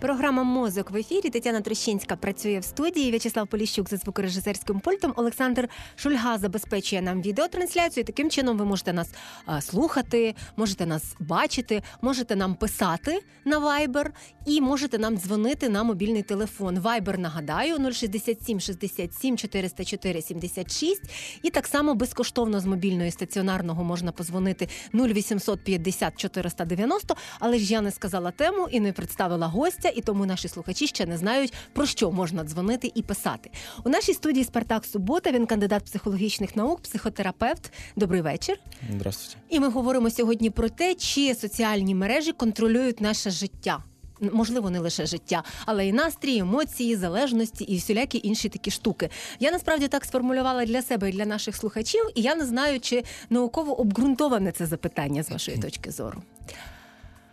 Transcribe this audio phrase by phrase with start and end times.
[0.00, 1.30] Програма Мозок в ефірі.
[1.30, 3.10] Тетяна Трощинська працює в студії.
[3.10, 5.12] В'ячеслав Поліщук за звукорежисерським пультом.
[5.16, 8.04] Олександр Шульга забезпечує нам відеотрансляцію.
[8.04, 9.10] Таким чином ви можете нас
[9.46, 14.06] а, слухати, можете нас бачити, можете нам писати на Viber
[14.46, 16.78] і можете нам дзвонити на мобільний телефон.
[16.78, 21.02] Viber, нагадаю, 067 67 404 76.
[21.42, 27.16] І так само безкоштовно з мобільного і стаціонарного можна позвонити 0800 50 490.
[27.40, 31.06] Але ж я не сказала тему і не представила гостя і тому наші слухачі ще
[31.06, 33.50] не знають про що можна дзвонити і писати.
[33.84, 35.30] У нашій студії Спартак Субота.
[35.30, 37.72] Він кандидат психологічних наук, психотерапевт.
[37.96, 38.58] Добрий вечір.
[38.92, 39.40] Здравствуйте.
[39.48, 43.82] І ми говоримо сьогодні про те, чи соціальні мережі контролюють наше життя.
[44.20, 49.10] Можливо, не лише життя, але й настрій, емоції, залежності і всілякі інші такі штуки.
[49.40, 53.04] Я насправді так сформулювала для себе і для наших слухачів, і я не знаю, чи
[53.30, 56.22] науково обґрунтоване це запитання з вашої точки зору.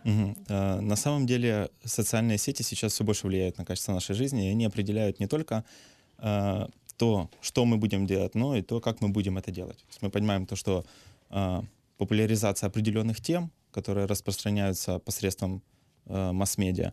[0.06, 0.34] Угу.
[0.48, 4.64] На самом деле социальные сети сейчас все больше влияют на качество нашей жизни, и они
[4.64, 5.64] определяют не только
[6.18, 9.84] э, то, что мы будем делать, но и то, как мы будем это делать.
[10.00, 10.84] Мы понимаем то, что
[11.30, 11.62] э,
[11.98, 15.62] популяризация определенных тем, которые распространяются посредством
[16.06, 16.92] масс-медиа,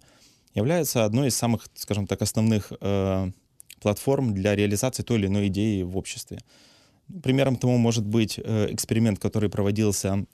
[0.55, 2.73] является одной из самых, скажем так, основных
[3.79, 6.39] платформ для реализации той или иной идеи в обществе.
[7.21, 10.25] Примером тому может быть э, эксперимент, который проводился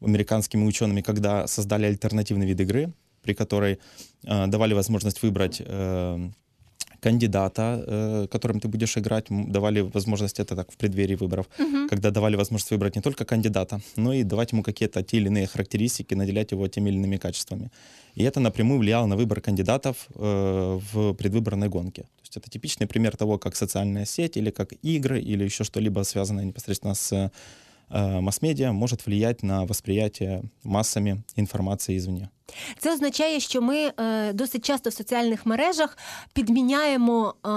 [0.00, 2.92] американскими учеными, когда создали альтернативный вид игры,
[3.22, 3.78] при которой
[4.24, 6.30] э, давали возможность выбрать э,
[7.04, 11.88] кандидата, э, которым ты будешь играть, давали возможность это так в преддверии выборов, угу.
[11.90, 15.46] когда давали возможность выбрать не только кандидата, но и давать ему какие-то те или иные
[15.46, 17.70] характеристики, наделять его теми или иными качествами.
[18.14, 22.02] И это напрямую влияло на выбор кандидатов э, в предвыборной гонке.
[22.02, 26.04] То есть это типичный пример того, как социальная сеть или как игры или еще что-либо
[26.04, 27.30] связанное непосредственно с Э,
[27.89, 32.29] масс-медиа может влиять на восприятие массами информации извне.
[32.79, 35.97] Це означає, що ми е, досить часто в соціальних мережах
[36.33, 37.49] підміняємо е,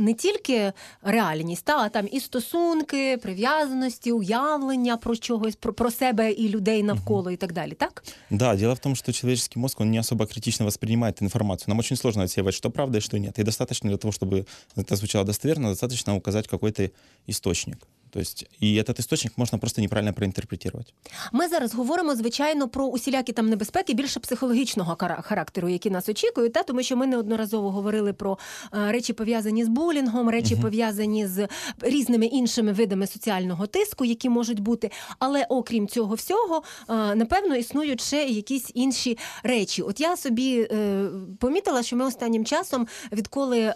[0.00, 6.32] не тільки реальність, та, а там і стосунки, прив'язаності, уявлення про чогось, про, про себе
[6.32, 8.04] і людей навколо, і так далі, так?
[8.30, 11.68] Да, дело в том, что человеческий мозг, он не особо критично воспринимает информацию.
[11.68, 13.38] Нам очень сложно отсеивать, что правда и что нет.
[13.38, 14.46] И достаточно для того, чтобы
[14.76, 16.90] это звучало достоверно, достаточно указать какой-то
[17.28, 17.78] источник.
[18.10, 20.92] То есть, і этот істочник можна просто неправильно проінтерпретувати.
[21.32, 26.62] Ми зараз говоримо, звичайно, про усілякі там небезпеки більше психологічного характеру, які нас очікують, та
[26.62, 28.38] тому що ми неодноразово говорили про
[28.74, 30.62] е, речі пов'язані з булінгом, речі угу.
[30.62, 31.48] пов'язані з
[31.80, 34.90] різними іншими видами соціального тиску, які можуть бути.
[35.18, 39.82] Але окрім цього всього, е, напевно, існують ще якісь інші речі.
[39.82, 41.08] От я собі е,
[41.40, 43.74] помітила, що ми останнім часом, відколи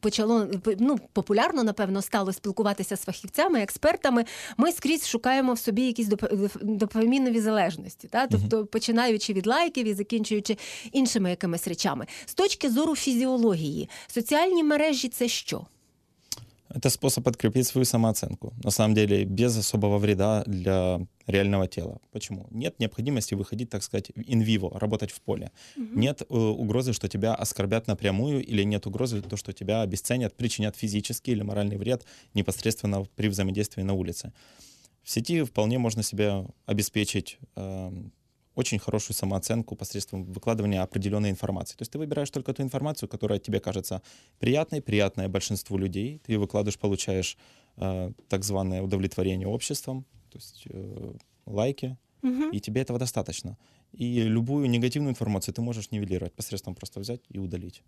[0.00, 0.46] почало
[0.78, 4.24] ну, популярно, напевно, стало спілкуватися з фахівцями, фахівцями, експертами,
[4.56, 6.08] ми скрізь шукаємо в собі якісь
[6.62, 10.56] допамінові залежності, та тобто починаючи від лайків і закінчуючи
[10.92, 12.06] іншими якимись речами.
[12.26, 15.66] З точки зору фізіології, соціальні мережі це що?
[16.74, 18.52] Это способ подкрепить свою самооценку.
[18.64, 22.00] На самом деле, без особого вреда для реального тела.
[22.10, 22.48] Почему?
[22.50, 25.52] Нет необходимости выходить, так сказать, in vivo, работать в поле.
[25.76, 25.98] Угу.
[25.98, 30.76] Нет э, угрозы, что тебя оскорбят напрямую, или нет угрозы, то, что тебя обесценят, причинят
[30.76, 34.32] физический или моральный вред непосредственно при взаимодействии на улице.
[35.04, 37.92] В сети вполне можно себя обеспечить э,
[38.55, 41.77] очень хорошую самооценку посредством выкладывания определенной информации.
[41.77, 44.01] То есть ты выбираешь только ту информацию, которая тебе кажется
[44.39, 46.19] приятной, приятная большинству людей.
[46.25, 47.37] Ты ее выкладываешь, получаешь
[47.77, 51.13] э, так званое удовлетворение обществом, то есть э,
[51.45, 52.49] лайки, угу.
[52.51, 53.57] и тебе этого достаточно.
[53.98, 57.80] І любую негативну інформацію ти можеш нівелірувати, посредством просто взяти і удалити.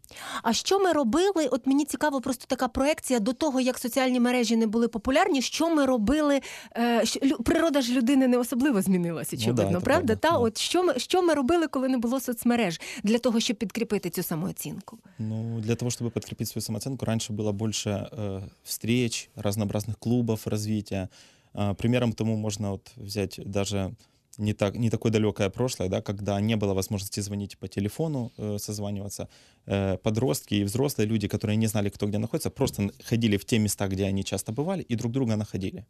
[0.43, 1.47] А що ми робили?
[1.47, 5.43] От мені цікаво, просто така проекція до того, як соціальні мережі не були популярні.
[5.43, 6.41] Що ми робили?
[6.77, 7.05] Е,
[7.45, 10.16] природа ж людини не особливо змінилася, очевидно, ну, да, правда?
[10.16, 10.37] Та да.
[10.37, 14.22] от що ми що ми робили, коли не було соцмереж для того, щоб підкріпити цю
[14.22, 14.99] самооцінку?
[15.19, 21.09] Ну для того, щоб підкріпити свою самооцінку, раніше було більше е, встреч, разнообразних клубів розвиття.
[21.57, 23.91] Е, примером тому можна от взяти даже
[24.38, 28.58] не, так, не такое далекое прошлое, да, когда не было возможности звонить по телефону, э,
[28.59, 29.28] созваниваться.
[29.66, 33.59] Э, подростки и взрослые люди, которые не знали, кто где находится, просто ходили в те
[33.59, 35.85] места, где они часто бывали, и друг друга находили.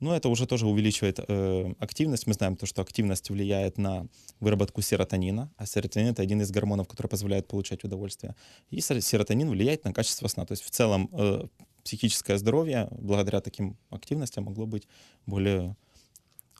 [0.00, 2.26] Но это уже тоже увеличивает э, активность.
[2.26, 4.06] Мы знаем то, что активность влияет на
[4.40, 8.34] выработку серотонина, а серотонин это один из гормонов, который позволяет получать удовольствие.
[8.70, 10.46] И серотонин влияет на качество сна.
[10.46, 11.46] То есть в целом э,
[11.84, 14.88] психическое здоровье благодаря таким активностям могло быть
[15.26, 15.76] более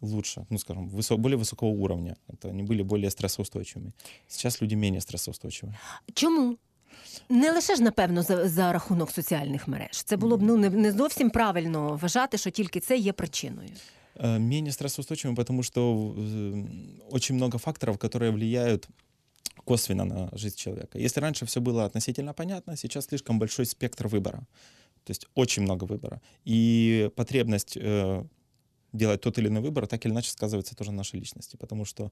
[0.00, 2.16] лучше, ну, скажем, высо- более высокого уровня.
[2.28, 3.92] Это они были более стрессоустойчивыми.
[4.28, 5.74] Сейчас люди менее стрессоустойчивы.
[6.14, 6.56] Чому?
[7.28, 10.02] Не лише ж, напевно, за, за рахунок соціальних мереж.
[10.04, 13.68] Це було б ну не, не зовсім правильно вважати, що тільки це є причиною.
[14.16, 16.66] Э, Менее стрессоустойчивым, потому что э,
[17.10, 18.88] очень много факторов, которые влияют
[19.64, 20.98] косвенно на жизнь человека.
[20.98, 24.40] Если раньше все было относительно понятно, сейчас слишком большой спектр выбора.
[25.04, 26.20] То есть очень много выбора.
[26.44, 28.24] И потребность э,
[28.94, 32.10] делать тот или иной выбор так или иначе сказывается тоже на нашей личности, потому что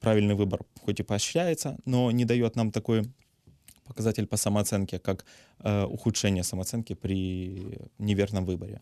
[0.00, 3.02] правильный выбор хоть и поощряется, но не дает нам такой
[3.84, 5.24] показатель по самооценке, как
[5.58, 8.80] э, ухудшение самооценки при неверном выборе.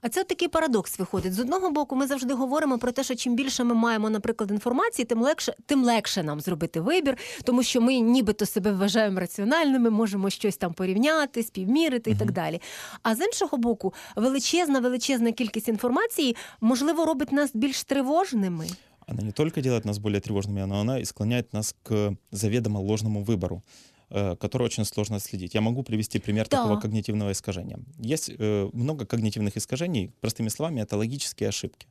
[0.00, 1.34] А це такий парадокс виходить.
[1.34, 5.06] З одного боку, ми завжди говоримо про те, що чим більше ми маємо, наприклад, інформації,
[5.06, 10.30] тим легше, тим легше нам зробити вибір, тому що ми нібито себе вважаємо раціональними, можемо
[10.30, 12.60] щось там порівняти, співмірити і так далі.
[13.02, 18.66] А з іншого боку, величезна, величезна кількість інформації можливо робить нас більш тривожними.
[19.10, 23.22] Она не только делает нас более тревожными, но она и склоняет нас к заведомо ложному
[23.24, 23.62] выбору,
[24.10, 25.54] э, который очень сложно отследить.
[25.54, 26.56] Я могу привести пример Да.
[26.56, 27.78] такого когнитивного искажения.
[27.98, 30.10] Есть э, много когнитивных искажений.
[30.20, 31.86] Простыми словами, это логические ошибки.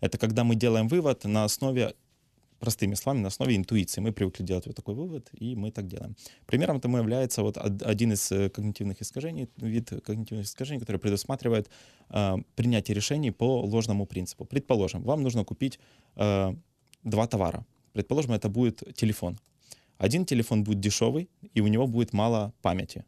[0.00, 1.94] Это когда мы делаем вывод на основе,
[2.60, 4.00] простыми словами, на основе интуиции.
[4.02, 6.14] Мы привыкли делать вот такой вывод, и мы так делаем.
[6.46, 11.70] Примером тому является вот од- один из э, когнитивных искажений, вид когнитивных искажений, который предусматривает
[12.10, 14.44] э, принятие решений по ложному принципу.
[14.44, 15.78] Предположим, вам нужно купить
[16.16, 16.54] э,
[17.04, 17.64] два товара.
[17.92, 19.38] Предположим, это будет телефон.
[20.04, 23.06] Один телефон будет дешевый, и у него будет мало памяти.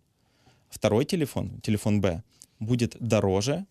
[0.71, 2.23] Второй телефон, телефон Б,
[2.59, 3.67] будет дороже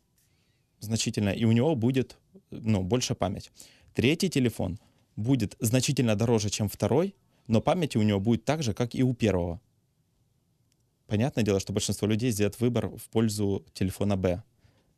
[0.79, 2.17] значительно, и у него будет
[2.51, 3.51] ну, больше память.
[3.95, 4.77] Третий телефон
[5.15, 7.15] будет значительно дороже, чем второй,
[7.47, 9.59] но памяти у него будет так же, как и у первого.
[11.07, 14.43] Понятное дело, что большинство людей сделает выбор в пользу телефона Б,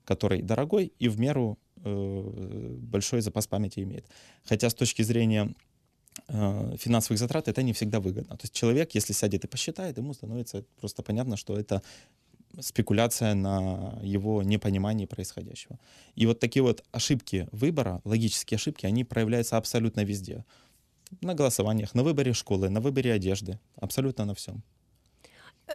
[0.03, 4.05] который дорогой и в меру э, большой запас памяти имеет.
[4.43, 5.55] Хотя с точки зрения
[6.28, 8.36] финансовых затрат это не всегда выгодно.
[8.36, 11.82] То есть человек, если сядет и посчитает, ему становится просто понятно, что это
[12.60, 15.78] спекуляция на его непонимании происходящего.
[16.14, 20.44] И вот такие вот ошибки выбора, логические ошибки, они проявляются абсолютно везде.
[21.20, 24.62] На голосованиях, на выборе школы, на выборе одежды, абсолютно на всем.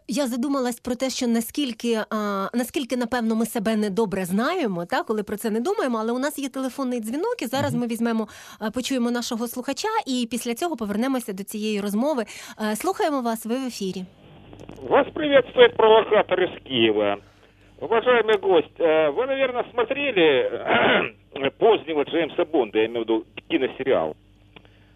[0.07, 5.23] Я задумалась про те, що наскільки, а, наскільки напевно ми себе недобре знаємо, та коли
[5.23, 5.97] про це не думаємо.
[5.97, 8.27] Але у нас є телефонний дзвінок, і зараз ми візьмемо,
[8.59, 12.25] а, почуємо нашого слухача, і після цього повернемося до цієї розмови.
[12.71, 14.05] Е, Слухаємо вас, ви в ефірі.
[14.89, 17.17] Вас приветствует провокатор из Киева.
[17.81, 20.49] Уважаемый гость, э, вы, наверное, смотрели
[21.35, 24.15] э, позднего Джеймса Бонда, я имею в виду киносериал.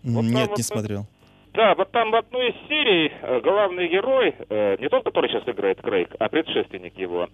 [0.04, 1.06] Вот М, там Нет, вот не это- смотрел.
[1.56, 5.43] Да, вот там в одной из серий э, главный герой, э, не тот, который сейчас
[5.49, 7.31] играет Крейг, а предшественник его,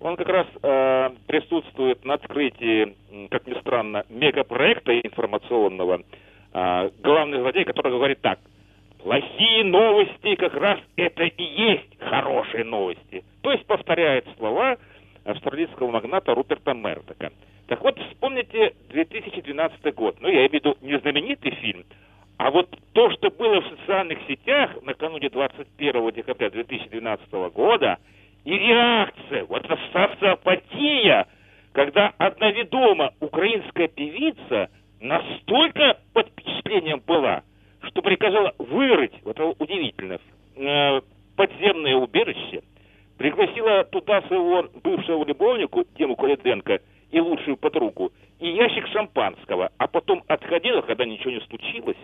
[0.00, 2.96] он как раз э, присутствует на открытии,
[3.28, 6.00] как ни странно, мегапроекта информационного.
[6.50, 8.38] Главный злодей, который говорит так.
[9.02, 13.22] Плохие новости как раз это и есть хорошие новости.
[13.42, 14.78] То есть повторяет слова
[15.24, 17.32] австралийского магната Руперта Мердока.
[17.66, 20.16] Так вот, вспомните 2012 год.
[20.20, 21.84] Ну, я имею в виду не знаменитый фильм,
[22.38, 27.98] а вот то, что было в социальных сетях накануне 21 декабря 2012 года,
[28.44, 31.26] и реакция, вот эта социопатия,
[31.72, 34.70] когда одна ведома украинская певица
[35.00, 37.42] настолько под впечатлением была,
[37.82, 40.18] что приказала вырыть, вот это удивительно,
[40.54, 41.00] э,
[41.36, 42.62] подземное убежище,
[43.16, 46.78] пригласила туда своего бывшего любовника, Тему Кулиденко,
[47.10, 51.96] и лучшую подругу, и ящик шампанского, а потом отходила, когда ничего не случилось,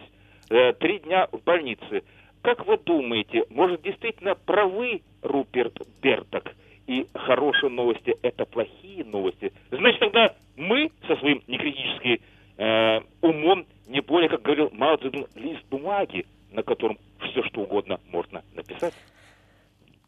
[0.48, 2.04] три дня в больнице.
[2.42, 6.56] Как вы думаете, может действительно правы Руперт Берток,
[6.88, 9.52] и хорошие новости – это плохие новости?
[9.72, 12.18] Значит, тогда мы со своим некритическим
[12.58, 18.00] э, умом не более, как говорил Мао Цзэдун, лист бумаги, на котором все что угодно
[18.12, 18.94] можно написать.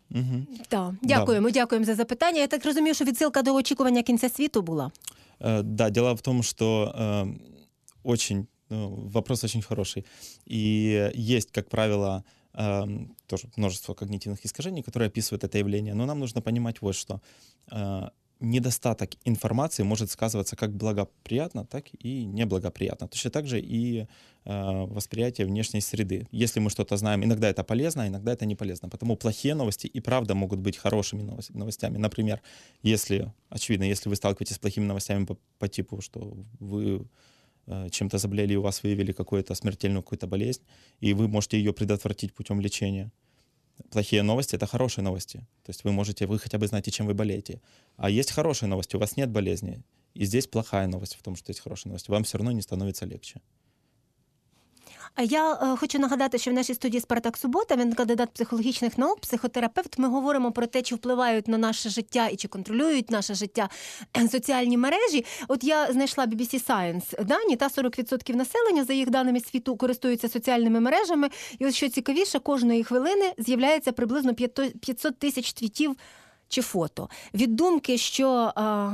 [0.10, 0.48] Мгм.
[0.70, 2.40] Так, дякуємо, дякуємо за запитання.
[2.40, 4.92] Я так розумію, що відсилка до очікування кінця світу була.
[5.42, 6.66] Э, Да, дело в том, что
[7.00, 7.26] э,
[8.04, 10.05] очень ну, вопрос очень хороший.
[10.45, 15.95] И есть, как правило, эм, тоже множество когнитивных искажений, которые описывают это явление.
[15.95, 17.21] Но нам нужно понимать вот что.
[17.71, 18.09] Э,
[18.41, 23.09] недостаток информации может сказываться как благоприятно, так и неблагоприятно.
[23.09, 24.07] Точно так же и
[24.45, 26.27] э, восприятие внешней среды.
[26.31, 28.89] Если мы что-то знаем, иногда это полезно, а иногда это не полезно.
[28.89, 31.97] Потому плохие новости и правда могут быть хорошими новос- новостями.
[31.99, 32.43] Например,
[32.83, 37.05] если, очевидно, если вы сталкиваетесь с плохими новостями по, по типу, что вы э,
[37.92, 40.62] чем-то заболели, и у вас выявили какую-то смертельную какую-то болезнь,
[41.00, 43.12] и вы можете ее предотвратить путем лечения.
[43.90, 45.40] Плохие новости — это хорошие новости.
[45.64, 47.62] То есть вы можете, вы хотя бы знаете, чем вы болеете.
[47.98, 49.84] А есть хорошие новости, у вас нет болезни.
[50.14, 52.12] И здесь плохая новость в том, что есть хорошие новости.
[52.12, 53.42] Вам все равно не становится легче.
[55.19, 59.99] Я е, хочу нагадати, що в нашій студії Спартак Субота, він кандидат психологічних наук, психотерапевт.
[59.99, 63.69] Ми говоримо про те, чи впливають на наше життя і чи контролюють наше життя
[64.17, 65.25] е, соціальні мережі.
[65.49, 70.81] От я знайшла BBC Science дані, та 40% населення, за їх даними світу, користуються соціальними
[70.81, 71.29] мережами.
[71.59, 75.97] І ось що цікавіше, кожної хвилини з'являється приблизно 500 тисяч твітів
[76.49, 77.09] чи фото.
[77.35, 78.53] Від думки, що.
[78.55, 78.91] А,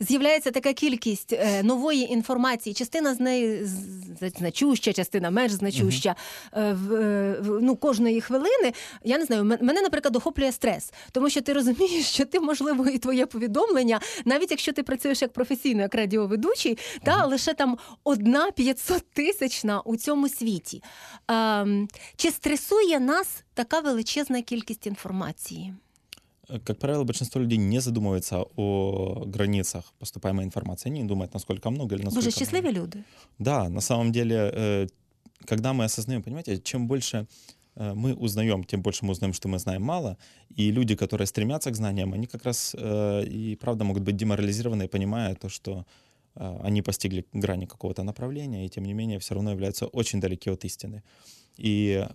[0.00, 2.74] з'являється така кількість е, нової інформації.
[2.74, 3.66] Частина з неї
[4.38, 6.14] значуща, частина менш значуща
[6.52, 8.72] е, в, е, в ну, кожної хвилини.
[9.04, 12.98] Я не знаю, мене, наприклад, охоплює стрес, тому що ти розумієш, що ти, можливо, і
[12.98, 19.10] твоє повідомлення, навіть якщо ти працюєш як професійно, як радіоведучий, та лише там одна 500
[19.10, 20.82] тисячна у цьому світі.
[21.26, 21.66] А,
[22.16, 25.74] чи стресує нас така величезна кількість інформації?
[26.64, 30.88] Как правило, большинство людей не задумывается о границах поступаемой информации.
[30.88, 33.04] Они не думают, насколько много или насколько Боже, счастливые люди.
[33.38, 34.86] Да, на самом деле, э,
[35.44, 37.26] когда мы осознаем, понимаете, чем больше
[37.76, 40.16] э, мы узнаем, тем больше мы узнаем, что мы знаем мало.
[40.56, 44.88] И люди, которые стремятся к знаниям, они как раз э, и правда могут быть деморализированы,
[44.88, 45.84] понимая то, что
[46.34, 50.64] они постигли грани какого-то направления, и тем не менее все равно являются очень далеки от
[50.64, 51.02] истины.
[51.56, 52.06] И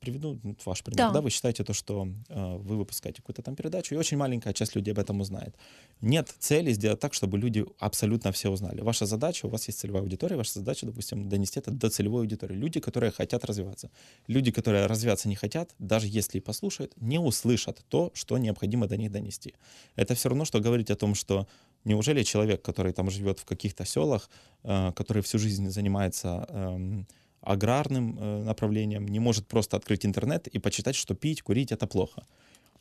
[0.00, 0.98] приведу ваш пример.
[0.98, 1.10] Да.
[1.10, 4.74] да, вы считаете то, что э, вы выпускаете какую-то там передачу, и очень маленькая часть
[4.74, 5.56] людей об этом узнает.
[6.00, 8.80] Нет цели сделать так, чтобы люди абсолютно все узнали.
[8.80, 12.54] Ваша задача, у вас есть целевая аудитория, ваша задача, допустим, донести это до целевой аудитории.
[12.54, 13.90] Люди, которые хотят развиваться.
[14.26, 18.96] Люди, которые развиваться не хотят, даже если и послушают, не услышат то, что необходимо до
[18.96, 19.54] них донести.
[19.96, 21.46] Это все равно, что говорить о том, что
[21.84, 24.30] неужели человек, который там живет в каких-то селах,
[24.62, 27.04] э, который всю жизнь занимается э,
[27.41, 32.25] аграрным э, направлением, не может просто открыть интернет и почитать, что пить, курить — это плохо.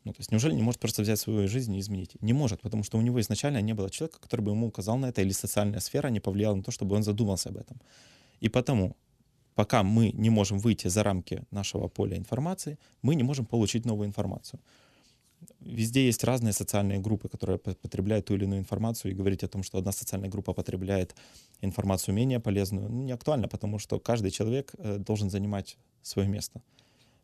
[0.05, 2.17] Ну, то есть неужели не может просто взять свою жизнь и изменить?
[2.23, 5.07] Не может, потому что у него изначально не было человека, который бы ему указал на
[5.07, 7.81] это, или социальная сфера не повлияла на то, чтобы он задумался об этом.
[8.41, 8.97] И потому,
[9.55, 14.09] пока мы не можем выйти за рамки нашего поля информации, мы не можем получить новую
[14.09, 14.61] информацию
[15.61, 19.63] везде есть разные социальные группы, которые потребляют ту или иную информацию, и говорить о том,
[19.63, 21.15] что одна социальная группа потребляет
[21.61, 26.63] информацию менее полезную, ну, не актуально, потому что каждый человек э, должен занимать свое место.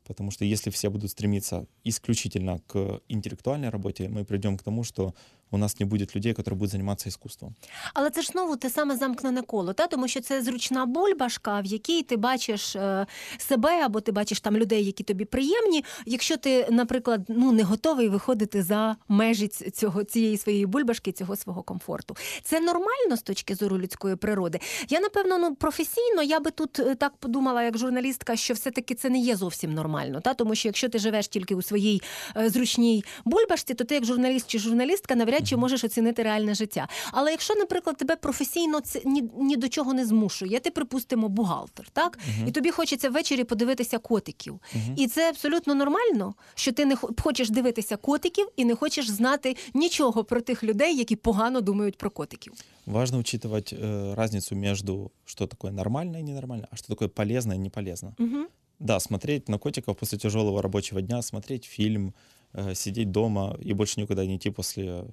[0.05, 5.14] Потому что если все будут стремиться исключительно к интеллектуальной работе, мы придем к тому, что
[5.52, 7.56] у нас не буде людей, які будуть займатися іскусством.
[7.94, 11.66] Але це ж знову те саме замкнене коло, та тому що це зручна бульбашка, в
[11.66, 13.06] якій ти бачиш е,
[13.38, 15.84] себе, або ти бачиш там людей, які тобі приємні.
[16.06, 21.64] Якщо ти, наприклад, ну не готовий виходити за межі цього цієї своєї бульбашки, цього свого
[21.64, 24.60] комфорту, це нормально з точки зору людської природи.
[24.90, 29.10] Я напевно, ну професійно я би тут е, так подумала, як журналістка, що все-таки це
[29.10, 30.22] не є зовсім нормально.
[30.22, 32.02] Та тому що якщо ти живеш тільки у своїй
[32.38, 36.55] е, зручній бульбашці, то ти як журналіст чи журналістка навряд навряд чи можеш оцінити реальне
[36.55, 36.88] життя.
[37.12, 41.88] Але якщо, наприклад, тебе професійно це ні, ні до чого не змушує, ти припустимо бухгалтер,
[41.93, 44.61] так і тобі хочеться ввечері подивитися котиків,
[44.97, 50.25] і це абсолютно нормально, що ти не хочеш дивитися котиків і не хочеш знати нічого
[50.25, 52.52] про тих людей, які погано думають про котиків.
[52.87, 57.59] Важно учитывать э, разницу между что такое нормально и ненормально, а что такое полезно и
[57.59, 58.14] не полезно.
[58.19, 58.47] Угу.
[58.81, 62.34] Да, смотреть на котиков после тяжелого рабочего дня, смотреть фильм, Э,
[62.75, 65.05] сидеть дома и больше никуда не идти после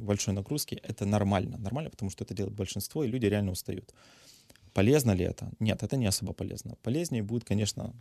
[0.00, 1.58] большой нагрузки, это нормально.
[1.58, 3.94] Нормально, потому что это делает большинство, и люди реально устают.
[4.72, 5.50] Полезно ли это?
[5.58, 6.76] Нет, это не особо полезно.
[6.82, 7.94] Полезнее будет, конечно,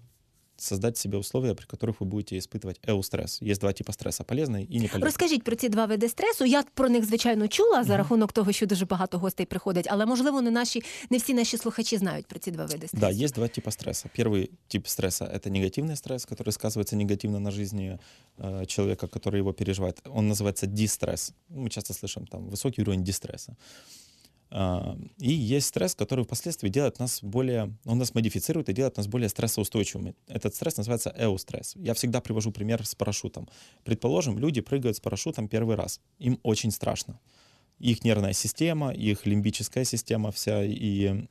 [0.59, 3.41] создать себе условия, при которых ви будете испытывать еустрес.
[3.41, 5.03] Є два типи стресу полезний і неполезний.
[5.03, 6.45] Розкажіть про ці два види стресу.
[6.45, 10.41] Я про них звичайно чула за рахунок того, що дуже багато гостей приходять, але можливо
[10.41, 13.05] не наші не всі наші слухачі знають про ці два види стресу.
[13.05, 14.09] Да, є два типа стресу.
[14.15, 17.99] Перший тип стресса это негативный стресс, который сказывается негативно на жизни
[18.37, 20.01] э, человека, который его переживает.
[20.05, 21.33] Он называется дистресс.
[21.49, 23.55] Мы часто слышим там высокий уровень дистресса.
[24.50, 29.06] А, и есть стресс, который впоследствии делает нас более, он нас модифицирует и делает нас
[29.06, 30.14] более стрессоустойчивыми.
[30.26, 31.74] Этот стресс называется эустресс.
[31.76, 33.48] Я всегда привожу пример с парашютом.
[33.84, 36.00] Предположим, люди прыгают с парашютом первый раз.
[36.18, 37.20] Им очень страшно.
[37.78, 41.26] Их нервная система, их лимбическая система вся и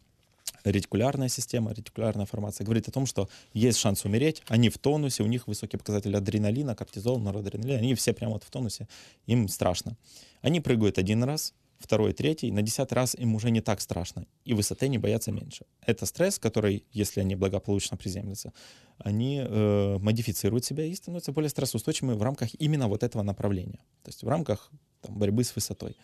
[0.63, 5.27] ретикулярная система, ретикулярная формация говорит о том, что есть шанс умереть, они в тонусе, у
[5.27, 8.87] них высокий показатель адреналина, кортизол, норадреналин, они все прямо вот в тонусе,
[9.25, 9.95] им страшно.
[10.41, 14.53] Они прыгают один раз, второй, третий, на десятый раз им уже не так страшно, и
[14.53, 15.65] высоты не боятся меньше.
[15.85, 18.53] Это стресс, который, если они благополучно приземлятся,
[18.97, 24.09] они э, модифицируют себя и становятся более стрессоустойчивыми в рамках именно вот этого направления, то
[24.09, 24.71] есть в рамках
[25.01, 25.95] там, борьбы с высотой.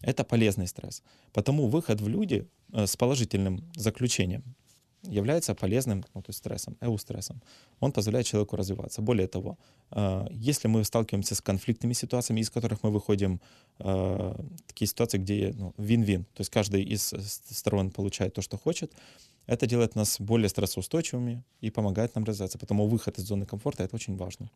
[0.00, 1.02] Это полезный стресс.
[1.32, 4.44] Потому выход в люди э, с положительным заключением
[5.03, 7.41] является полезным ну, то есть стрессом, эустрессом.
[7.79, 9.01] Он позволяет человеку развиваться.
[9.01, 9.57] Более того,
[9.91, 13.41] э, если мы сталкиваемся с конфликтными ситуациями, из которых мы выходим,
[13.79, 14.35] э,
[14.67, 17.13] такие ситуации, где ну, вин-вин, то есть каждый из
[17.49, 18.93] сторон получает то, что хочет,
[19.47, 22.57] Это делает нас более стрессоустойчивыми и помогает нам развиваться.
[22.57, 24.49] Потому выход из зоны комфорта это очень важно.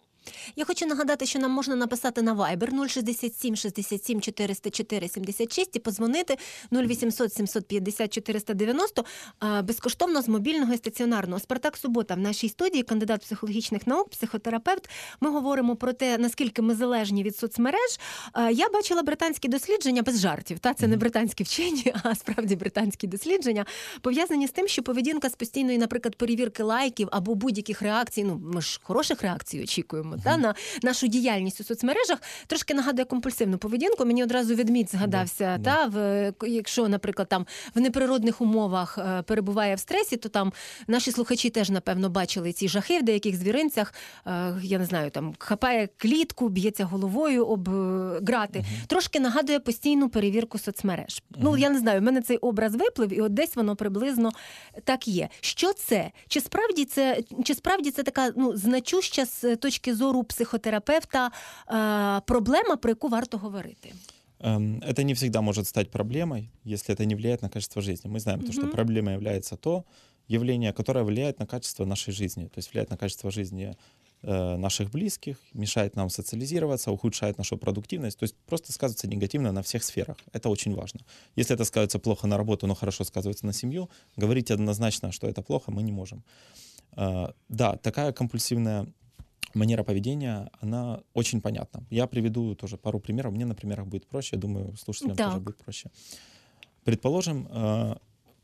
[0.56, 6.38] Я хочу нагадати, що нам можна написати на Viber 067 67 404 76 і позвонити
[6.72, 9.06] 0800 750 490
[9.40, 11.40] а, безкоштовно з мобільного і стаціонарного.
[11.40, 14.90] Спартак Субота в нашій студії, кандидат психологічних наук, психотерапевт.
[15.22, 18.00] Ми говоримо про те, наскільки ми залежні від соцмереж.
[18.34, 20.60] А, Я бачила британські дослідження без жартів.
[20.60, 23.66] Та це не британські вчені, а справді британські дослідження,
[24.02, 28.25] пов'язані з тим, що поведінка з постійної, наприклад, перевірки лайків або будь-яких реакцій.
[28.25, 32.19] Ну ми ж хороших реакцій очікуємо та на нашу діяльність у соцмережах.
[32.47, 34.05] Трошки нагадує компульсивну поведінку.
[34.05, 35.57] Мені одразу відміт згадався.
[35.61, 40.53] Да, Та в якщо, наприклад, там в неприродних умовах е, перебуває в стресі, то там
[40.87, 43.95] наші слухачі теж напевно бачили ці жахи в деяких звіринцях.
[44.27, 48.65] Е, Я не знаю, там хапає клітку, б'ється головою об е, грати.
[48.87, 51.23] Трошки нагадує постійну перевірку соцмереж.
[51.39, 54.33] Ну я не знаю, в мене цей образ виплив, і от десь воно приблизно
[54.84, 55.30] так є.
[55.42, 56.12] Що це?
[56.28, 62.76] Чи справді це чи справді це така ну значуща з точки зору психотерапевта е, проблема,
[62.78, 63.94] про яку варто говорити?
[64.40, 68.12] Эм, Это не всегда может стать проблемой, если это не влияет на качество жизни.
[68.12, 68.72] Мы знаем, то, что Мгм.
[68.72, 69.84] проблемой является то
[70.28, 73.76] явление, которое влияет на качество нашей жизни, то есть влияет на качество жизни э,
[74.23, 79.83] наших близких, мешает нам социализироваться, ухудшает нашу продуктивность, то есть просто сказывается негативно на всех
[79.83, 80.17] сферах.
[80.33, 81.01] Это очень важно.
[81.37, 85.43] Если это сказывается плохо на работу, но хорошо сказывается на семью, говорить однозначно, что это
[85.43, 86.23] плохо, мы не можем.
[86.97, 88.87] Э, Да, такая компульсивная
[89.55, 91.85] манера поведения, она очень понятна.
[91.91, 93.33] Я приведу тоже пару примеров.
[93.33, 95.43] Мне на примерах будет проще, я думаю, слушателям тоже Так.
[95.43, 95.91] будет проще.
[96.85, 97.97] Предположим, э,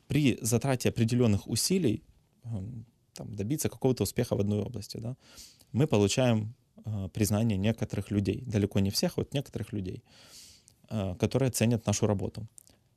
[0.08, 2.02] при затрате определенных усилий
[2.44, 5.16] эм, там, добиться какого-то успеха в одной области, да,
[5.72, 10.02] мы получаем э, признание некоторых людей, далеко не всех, а вот некоторых людей,
[10.90, 12.46] э, которые ценят нашу работу.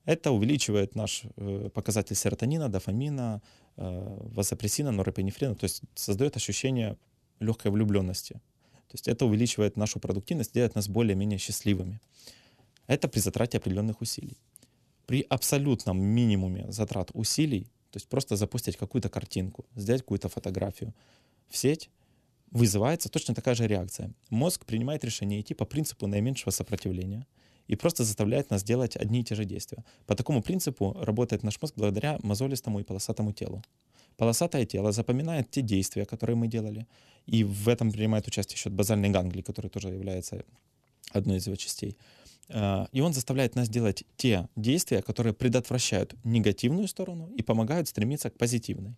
[0.05, 3.41] Это увеличивает наш э, показатель серотонина, дофамина,
[3.77, 6.97] э, вазопрессина, норепинефрина, то есть создает ощущение
[7.39, 8.33] легкой влюбленности.
[8.87, 11.99] То есть это увеличивает нашу продуктивность, делает нас более-менее счастливыми.
[12.87, 14.37] Это при затрате определенных усилий.
[15.05, 20.93] При абсолютном минимуме затрат усилий, то есть просто запустить какую-то картинку, сделать какую-то фотографию
[21.47, 21.89] в сеть,
[22.51, 24.11] вызывается точно такая же реакция.
[24.29, 27.25] Мозг принимает решение идти по принципу наименьшего сопротивления
[27.67, 29.83] и просто заставляет нас делать одни и те же действия.
[30.05, 33.63] По такому принципу работает наш мозг благодаря мозолистому и полосатому телу.
[34.17, 36.85] Полосатое тело запоминает те действия, которые мы делали,
[37.25, 40.43] и в этом принимает участие еще базальный ганглий, который тоже является
[41.13, 41.97] одной из его частей.
[42.49, 48.29] Э, И он заставляет нас делать те действия, которые предотвращают негативную сторону и помогают стремиться
[48.29, 48.97] к позитивной.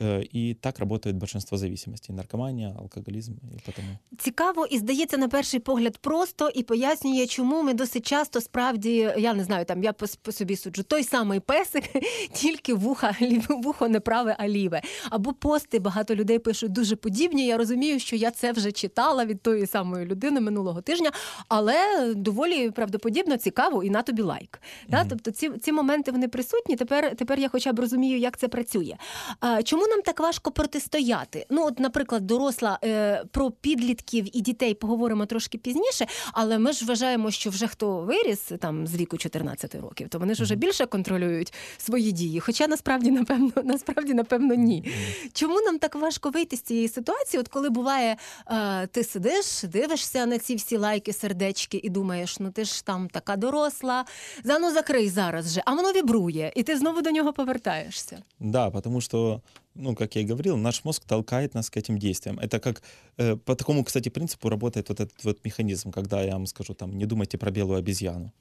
[0.00, 2.14] Э, И так работает большинство зависимостей.
[2.14, 3.88] Наркомания, алкоголизм и потому.
[4.18, 9.34] Цікаво і здається на перший погляд просто і пояснює, чому ми досить часто справді, я
[9.34, 11.84] не знаю, там я по, собі суджу, той самий песик,
[12.32, 13.16] тільки вуха,
[13.48, 14.82] вухо не праве, а ліве.
[15.10, 17.46] Або пости багато людей пишуть дуже подібні.
[17.46, 21.10] Я розумію, що я це вже читала від тої самої людини минулого тижня,
[21.48, 21.74] але
[22.16, 24.62] доволі правдоподібно цікаво і на тобі лайк.
[24.88, 25.04] Да?
[25.08, 26.76] Тобто ці, ці моменти вони присутні.
[26.76, 28.96] Тепер, тепер я хоча б розумію, як це працює.
[29.40, 31.46] А, чому нам так важко протистояти?
[31.50, 36.84] Ну, от, наприклад, доросла е, про підлітків і дітей поговоримо трошки пізніше, але ми ж
[36.84, 40.86] вважаємо, що вже хто виріс там з віку 14 років, то вони ж вже більше
[40.86, 42.40] контролюють свої дії.
[42.40, 44.92] Хоча насправді, напевно, насправді, напевно, ні.
[45.32, 47.40] Чому нам так важко вийти з цієї ситуації?
[47.40, 48.16] От коли буває,
[48.46, 53.08] е, ти сидиш, дивишся на ці всі лайки, сердечки, і думаєш, ну ти ж там
[53.08, 54.04] така доросла,
[54.44, 58.22] за ну закрий зараз же, а воно вібрує, і ти знову до нього повертаєшся.
[58.40, 59.40] Да, потому что,
[59.75, 62.39] ну, как я и говорил, наш мозг толкает нас к этим действиям.
[62.39, 62.81] Это как
[63.17, 66.97] э, по такому, кстати, принципу работает вот этот вот механизм, когда я вам скажу, там,
[66.97, 68.31] не думайте про белую обезьяну.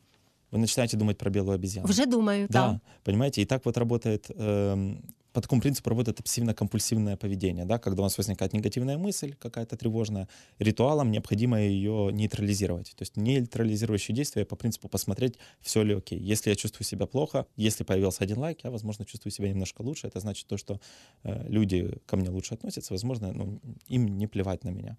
[0.50, 1.86] Вы начинаете думать про белую обезьяну.
[1.88, 2.80] Вже думаю, Да, так.
[3.04, 5.02] понимаете, и так вот работает, эм,
[5.33, 10.27] по такому принципу работает обсессивно-компульсивное поведение, да, когда у нас возникает негативная мысль какая-то тревожная,
[10.59, 12.93] ритуалом необходимо ее нейтрализировать.
[12.95, 16.19] То есть нейтрализирующее действие по принципу посмотреть, все ли окей.
[16.19, 20.07] Если я чувствую себя плохо, если появился один лайк, я, возможно, чувствую себя немножко лучше.
[20.07, 20.79] Это значит то, что
[21.23, 24.97] э, люди ко мне лучше относятся, возможно, ну, им не плевать на меня.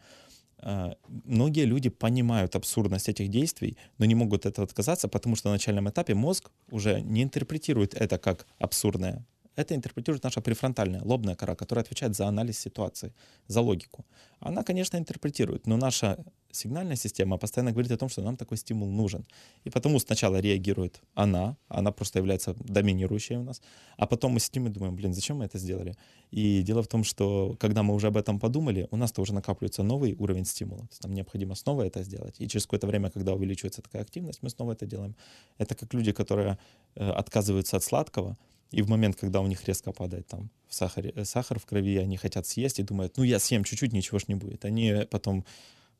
[0.62, 5.48] Э, Многие люди понимают абсурдность этих действий, но не могут от этого отказаться, потому что
[5.48, 9.24] на начальном этапе мозг уже не интерпретирует это как абсурдное.
[9.56, 13.12] Это интерпретирует наша префронтальная, лобная кора, которая отвечает за анализ ситуации,
[13.48, 14.04] за логику.
[14.40, 18.90] Она, конечно, интерпретирует, но наша сигнальная система постоянно говорит о том, что нам такой стимул
[18.90, 19.26] нужен.
[19.64, 23.62] И потому сначала реагирует она, она просто является доминирующей у нас,
[23.96, 25.96] а потом мы сидим и думаем, блин, зачем мы это сделали?
[26.30, 29.82] И дело в том, что когда мы уже об этом подумали, у нас-то уже накапливается
[29.82, 30.80] новый уровень стимула.
[30.80, 32.36] То есть нам необходимо снова это сделать.
[32.40, 35.14] И через какое-то время, когда увеличивается такая активность, мы снова это делаем.
[35.58, 36.58] Это как люди, которые
[36.94, 38.36] э, отказываются от сладкого,
[38.71, 41.97] И в момент, когда у них резко падает там в сахаре, э, сахар в крови,
[41.97, 44.65] они хотят съесть и думают, ну я съем чуть-чуть, ничего ж не будет.
[44.65, 45.45] Они потом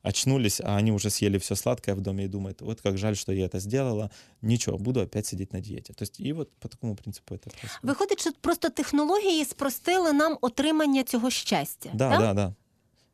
[0.02, 3.32] очнулись, а они уже съели все сладкое в доме и думают, вот как жаль, что
[3.32, 4.12] я это сделала,
[4.42, 5.94] ничего, буду опять сидеть на диете.
[5.94, 7.84] То есть и вот по такому принципу это происходит.
[7.84, 11.90] Виходить, що просто технології спростили нам отримання цього щастя.
[11.94, 12.20] Да, так?
[12.20, 12.56] да, да.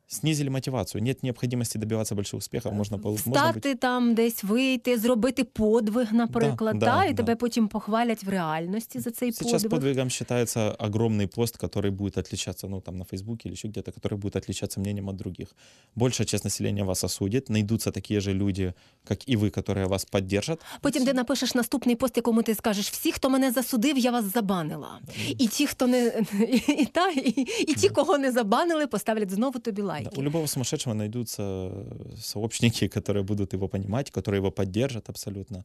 [0.08, 1.02] Снизили мотивацию.
[1.04, 2.74] Нет необходимости добиваться больших успехов.
[2.74, 3.80] Можно, пол- можно Встати быть...
[3.80, 7.16] там десь вийти, зробити подвиг, наприклад, Да, та, да, і да.
[7.24, 9.70] тебе потім похвалять в реальності за цей Сейчас подвиг.
[9.72, 14.18] подвигом считается огромный пост, который будет отличаться, ну, там, на Фейсбуке или еще где-то, который
[14.18, 15.48] будет отличаться мнением от других.
[15.96, 18.74] Большая часть населения вас осудит, найдутся такие же люди,
[19.08, 20.60] как и вы, которые вас поддержат.
[20.82, 25.00] Потім ти напишеш наступний пост, якому ти скажеш: всі, хто мене засудив, я вас забанила.
[25.38, 27.30] І ті, хто не і, і, та, і,
[27.68, 30.19] і ті, кого не забанили, поставлять знову тобі Да, лайки.
[30.19, 31.73] у любого сумасшедшего найдутся
[32.17, 35.65] сообщники, которые будут его понимать, которые его поддержат абсолютно.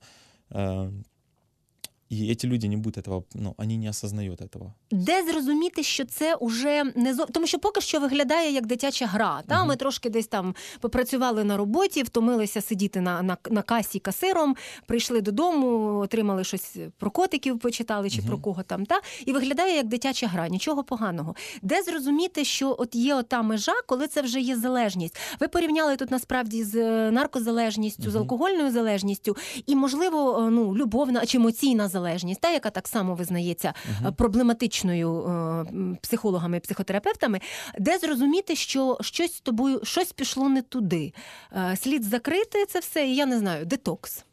[2.13, 4.73] Э, И эти люди не будут этого, ну, они не осознают этого.
[4.91, 7.27] Де зрозуміти, що це уже не зо...
[7.27, 9.43] тому, що поки що виглядає як дитяча гра.
[9.49, 9.69] Та Мгм.
[9.69, 14.57] ми трошки десь там попрацювали на роботі, втомилися сидіти на, на, на касі касиром,
[14.87, 18.29] прийшли додому, отримали щось про котиків, почитали чи Мгм.
[18.29, 18.87] про кого там.
[18.87, 21.35] Та і виглядає як дитяча гра, нічого поганого.
[21.63, 25.17] Де зрозуміти, що от є ота межа, коли це вже є залежність.
[25.41, 28.19] Ви порівняли тут насправді з е, наркозалежністю, з Мгм.
[28.19, 31.99] алкогольною залежністю, і можливо, е, ну любовна чи емоційна залежність,
[32.41, 33.75] та яка так само визнається
[34.07, 37.41] е, проблематичною е, м, психологами і психотерапевтами,
[37.79, 41.13] де зрозуміти, що щось з тобою щось пішло не туди.
[41.57, 44.25] Е, Слід закрити це все, і я не знаю, детокс.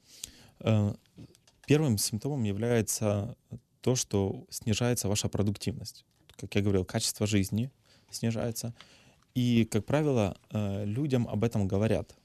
[0.61, 0.93] Э,
[1.69, 3.35] Первым симптомом является
[3.81, 6.05] то, что снижается ваша продуктивность.
[6.41, 7.69] Как я говорил, качество жизни
[8.11, 8.73] снижается.
[9.37, 12.15] И, как правило, э, людям об этом говорят.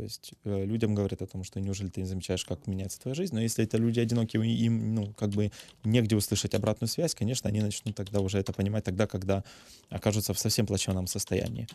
[0.00, 3.14] То есть э, людям говорят о том, что неужели ты не замечаешь, как меняется твоя
[3.14, 3.34] жизнь.
[3.34, 5.52] Но если это люди одинокие, им ну, как бы
[5.84, 9.44] негде услышать обратную связь, конечно, они начнут тогда уже это понимать тогда, когда
[9.90, 11.66] окажутся в совсем плачевном состоянии.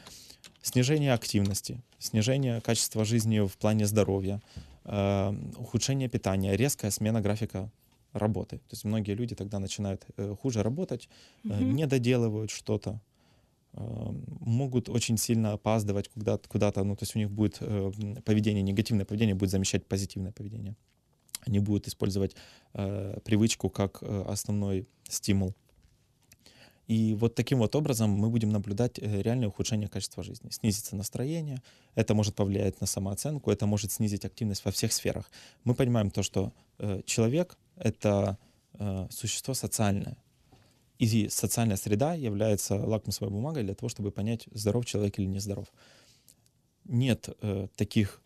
[0.64, 4.42] Снижение активности, снижение качества жизни в плане здоровья,
[4.86, 7.70] э, ухудшение питания, резкая смена графика
[8.14, 8.58] работы.
[8.58, 11.10] То есть многие люди тогда начинают э, хуже работать,
[11.44, 11.76] э, Мгм.
[11.76, 13.00] не доделывают что-то,
[13.76, 17.92] могут очень сильно опаздывать куда-то, куда-то, ну, то есть у них будет э,
[18.24, 20.76] поведение, негативное поведение будет замещать позитивное поведение.
[21.46, 22.36] Они будут использовать
[22.74, 25.54] э, привычку как э, основной стимул.
[26.88, 30.50] И вот таким вот образом мы будем наблюдать э, реальное ухудшение качества жизни.
[30.52, 31.62] Снизится настроение,
[31.96, 35.30] это может повлиять на самооценку, это может снизить активность во всех сферах.
[35.64, 38.38] Мы понимаем то, что э, человек— это
[38.74, 40.18] э, существо социальное.
[41.00, 45.68] И социальная среда является лакмусовой бумагой для того, чтобы понять, здоров человек или нездоров.
[46.86, 48.22] Нет э, таких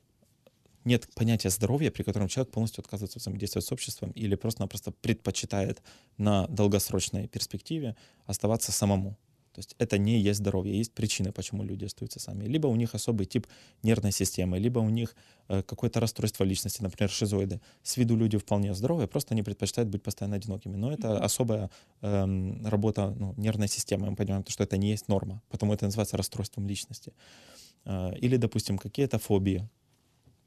[0.85, 5.81] нет понятия здоровья, при котором человек полностью отказывается взаимодействовать с обществом или просто-напросто предпочитает
[6.17, 9.17] на долгосрочной перспективе оставаться самому.
[9.59, 12.45] То есть это не есть здоровье, есть причины, почему люди остаются сами.
[12.45, 13.45] Либо у них особый тип
[13.83, 15.15] нервной системы, либо у них
[15.49, 17.59] э, какое-то расстройство личности, например, шизоиды.
[17.83, 20.77] С виду люди вполне здоровые, просто они предпочитают быть постоянно одинокими.
[20.77, 21.69] Но это особая
[22.01, 24.09] эм, работа ну, нервной системы.
[24.09, 27.11] Мы понимаем, что это не есть норма, потому это называется расстройством личности.
[27.83, 29.67] Э, или, допустим, какие-то фобии,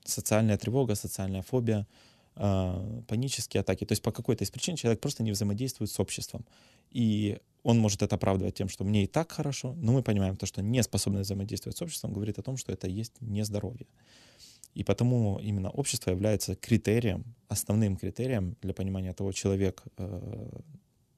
[0.05, 1.87] социальная тревога, социальная фобия,
[2.37, 3.85] э, панические атаки.
[3.85, 6.45] То есть по какой-то из причин человек просто не взаимодействует с обществом.
[6.91, 10.47] И он может это оправдывать тем, что мне и так хорошо, но мы понимаем то,
[10.47, 13.87] что неспособность взаимодействовать с обществом говорит о том, что это есть нездоровье.
[14.75, 20.61] И потому именно общество является критерием, основным критерием для понимания того, человек э,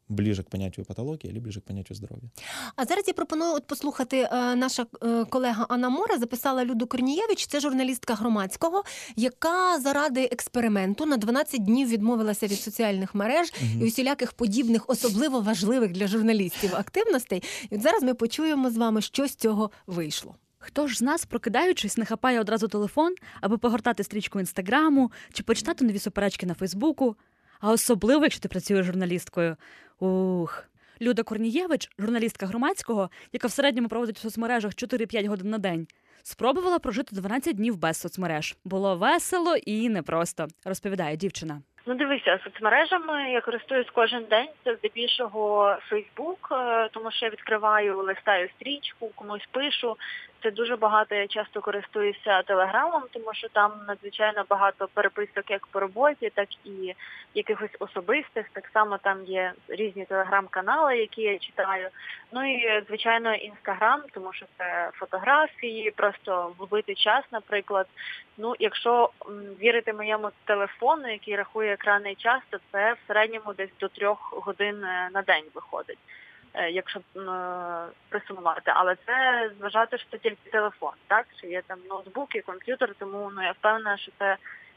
[0.08, 2.30] ближе к понятию патологии или ближе к понятию здоровья.
[2.76, 7.46] А зараз я пропоную от послухати е, наша е, колега Анна Мора записала Люду Корнієвич,
[7.46, 8.84] це журналістка громадського,
[9.16, 15.92] яка заради експерименту на 12 днів відмовилася від соціальних мереж і усіляких подібних, особливо важливих
[15.92, 17.42] для журналістів активностей.
[17.70, 20.34] І от зараз ми почуємо з вами, що з цього вийшло.
[20.58, 25.84] Хто ж з нас, прокидаючись, не хапає одразу телефон, аби погортати стрічку інстаграму чи почитати
[25.84, 27.16] нові суперечки на Фейсбуку?
[27.60, 29.56] А особливо, якщо ти працюєш журналісткою.
[29.98, 30.64] Ух.
[31.00, 35.86] Люда Корнієвич, журналістка громадського, яка в середньому проводить в соцмережах 4-5 годин на день,
[36.22, 38.56] спробувала прожити 12 днів без соцмереж.
[38.64, 41.62] Було весело і непросто, розповідає дівчина.
[41.86, 44.48] Ну, дивися, соцмережами я користуюсь кожен день.
[44.64, 46.48] Це здебільшого Фейсбук,
[46.92, 49.96] тому що я відкриваю, листаю стрічку, комусь пишу.
[50.44, 51.14] Це дуже багато.
[51.14, 56.94] Я часто користуюся телеграмом, тому що там надзвичайно багато переписок як по роботі, так і
[57.34, 58.48] якихось особистих.
[58.52, 61.88] Так само там є різні телеграм-канали, які я читаю.
[62.32, 67.86] Ну і звичайно інстаграм, тому що це фотографії, просто вбити час, наприклад.
[68.38, 69.10] Ну, якщо
[69.60, 74.84] вірити моєму телефону, який рахує екранний час, то це в середньому десь до трьох годин
[74.84, 75.98] е, на день виходить.
[76.54, 77.00] Е, якщо
[78.08, 78.72] присумувати.
[78.74, 81.26] Але це зважати, що це тільки телефон, так?
[81.36, 84.36] Що є там ноутбук і комп'ютер, тому ну я впевнена, що це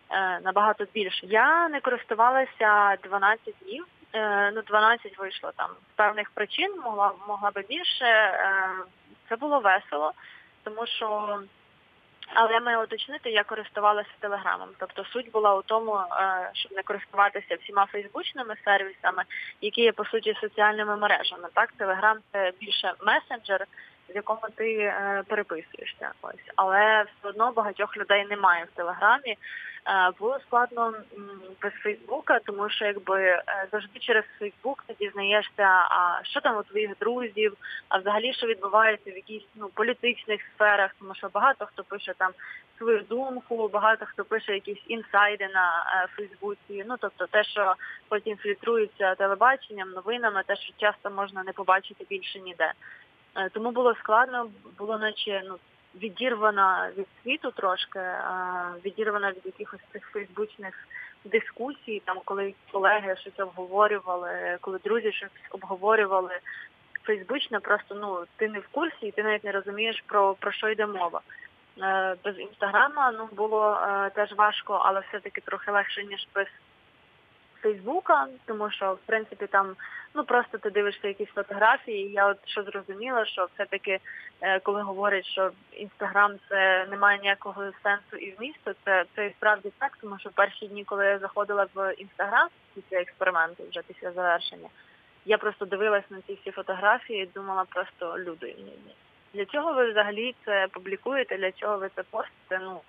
[0.10, 1.26] е, набагато більше.
[1.26, 3.86] Я не користувалася 12 днів.
[4.14, 8.06] Е, ну, 12 вийшло там з певних причин, могла могла би більше.
[8.06, 8.70] Е,
[9.30, 10.12] це було весело,
[10.64, 11.40] тому що
[12.34, 14.70] але маю уточнити, я користувалася телеграмом.
[14.80, 19.24] Тобто суть була у тому, е, щоб не користуватися всіма фейсбучними сервісами,
[19.62, 21.48] які є по суті соціальними мережами.
[21.54, 23.66] Так, телеграм це більше месенджер,
[24.10, 26.12] в якому ти е, переписуєшся.
[26.22, 29.38] Ось, але все одно багатьох людей немає в телеграмі.
[29.88, 30.94] Е, було складно
[31.62, 36.64] без Фейсбука, тому що якби е, завжди через Фейсбук ти дізнаєшся, а що там у
[36.64, 37.54] твоїх друзів,
[37.90, 42.32] а взагалі що відбувається в якихось ну політичних сферах, тому що багато хто пише там
[42.78, 46.84] свою думку, багато хто пише якісь інсайди на Фейсбуці.
[46.88, 47.74] Ну тобто те, що
[48.10, 52.74] потім фільтрується телебаченням, новинами, те, що часто можна не побачити більше ніде.
[53.54, 55.56] Тому було складно, було наче ну
[55.96, 58.00] відірвана від світу трошки,
[58.86, 60.88] відірвана від якихось цих фейсбучних
[61.26, 66.40] дискусій, там коли колеги щось обговорювали, коли друзі щось обговорювали.
[67.04, 70.70] Фейсбучно просто ну ти не в курсі і ти навіть не розумієш про про що
[70.70, 71.22] йде мова.
[71.82, 76.48] Е, без інстаграма ну було е, теж важко, але все-таки трохи легше ніж без
[77.62, 79.76] Фейсбука, тому що в принципі там
[80.14, 82.08] ну просто ти дивишся якісь фотографії.
[82.08, 84.00] і Я от що зрозуміла, що все-таки
[84.42, 89.32] е, коли говорять, що інстаграм це не має ніякого сенсу і вмісту, це це і
[89.32, 94.12] справді так, тому що перші дні, коли я заходила в інстаграм після експерименту, вже після
[94.12, 94.70] завершення,
[95.26, 98.56] я просто дивилась на ці всі фотографії і думала просто люди.
[99.34, 101.38] Для чого ви взагалі це публікуєте?
[101.38, 102.60] Для чого ви це постите?
[102.62, 102.82] Ну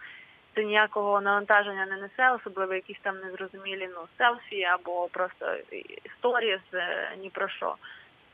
[0.59, 5.57] це ніякого навантаження не несе, особливо якісь там незрозумілі ну, селфі або просто
[6.05, 7.75] історії з е, ні про що.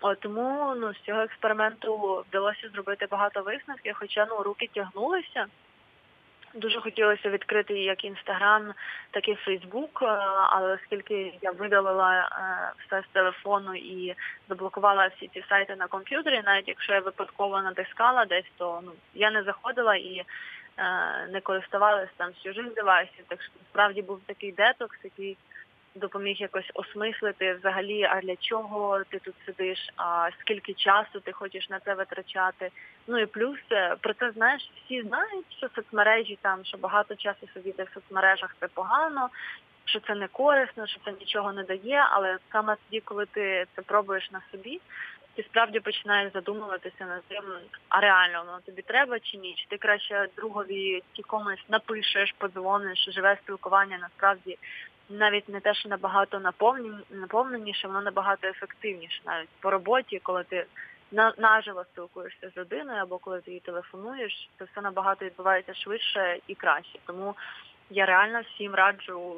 [0.00, 5.46] О, тому ну, з цього експерименту вдалося зробити багато висновків, хоча ну, руки тягнулися.
[6.54, 8.72] Дуже хотілося відкрити як інстаграм,
[9.10, 10.02] так і Фейсбук,
[10.50, 14.14] але оскільки я видалила е, все з телефону і
[14.48, 19.30] заблокувала всі ці сайти на комп'ютері, навіть якщо я випадково натискала десь, то ну я
[19.30, 20.24] не заходила і
[21.28, 23.24] не користувалися там з чужих девайсів.
[23.28, 25.36] Так що справді був такий детокс, який
[25.94, 31.70] допоміг якось осмислити взагалі, а для чого ти тут сидиш, а скільки часу ти хочеш
[31.70, 32.70] на це витрачати.
[33.06, 37.48] Ну і плюс е, про це знаєш, всі знають, що соцмережі там, що багато часу
[37.54, 39.28] сидіти в соцмережах це погано.
[39.86, 43.82] Що це не корисно, що це нічого не дає, але саме тоді, коли ти це
[43.82, 44.80] пробуєш на собі,
[45.36, 47.44] ти справді починаєш задумуватися над тим,
[47.88, 49.54] а реально воно тобі треба чи ні?
[49.54, 54.58] Чи ти краще другові комусь напишеш, подзвониш, живе спілкування насправді
[55.08, 56.52] навіть не те, що набагато
[57.10, 60.66] наповненіше, воно набагато ефективніше, навіть по роботі, коли ти
[61.38, 66.54] наживо спілкуєшся з людиною або коли ти їй телефонуєш, це все набагато відбувається швидше і
[66.54, 66.98] краще.
[67.06, 67.34] Тому
[67.90, 69.34] я реально всім раджу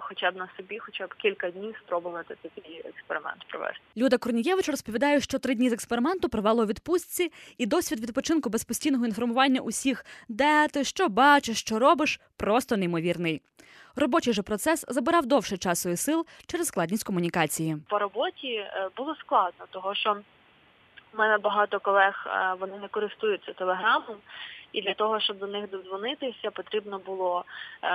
[0.00, 3.80] хоча б на собі, хоча б кілька днів спробувати такий експеримент провести.
[3.96, 8.64] Люда Корнієвич розповідає, що три дні з експерименту провела у відпустці, і досвід відпочинку без
[8.64, 13.42] постійного інформування усіх, де ти що бачиш, що робиш, просто неймовірний.
[13.96, 17.76] Робочий же процес забирав довше часу і сил через складність комунікації.
[17.88, 20.16] По роботі е, було складно, того що
[21.14, 24.16] у мене багато колег е, вони не користуються телеграмом
[24.72, 27.44] і для того, щоб до них додзвонитися, потрібно було
[27.82, 27.88] е,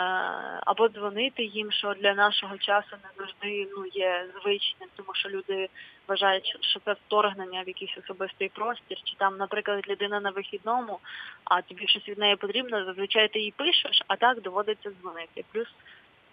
[0.66, 5.70] або дзвонити їм, що для нашого часу не завжди ну є звичним, тому що люди
[6.08, 11.00] вважають, що це вторгнення в якийсь особистий простір, чи там, наприклад, людина на вихідному,
[11.44, 15.46] а тобі щось від неї потрібно, зазвичай ти їй пишеш, а так доводиться дзвонити.
[15.52, 15.68] Плюс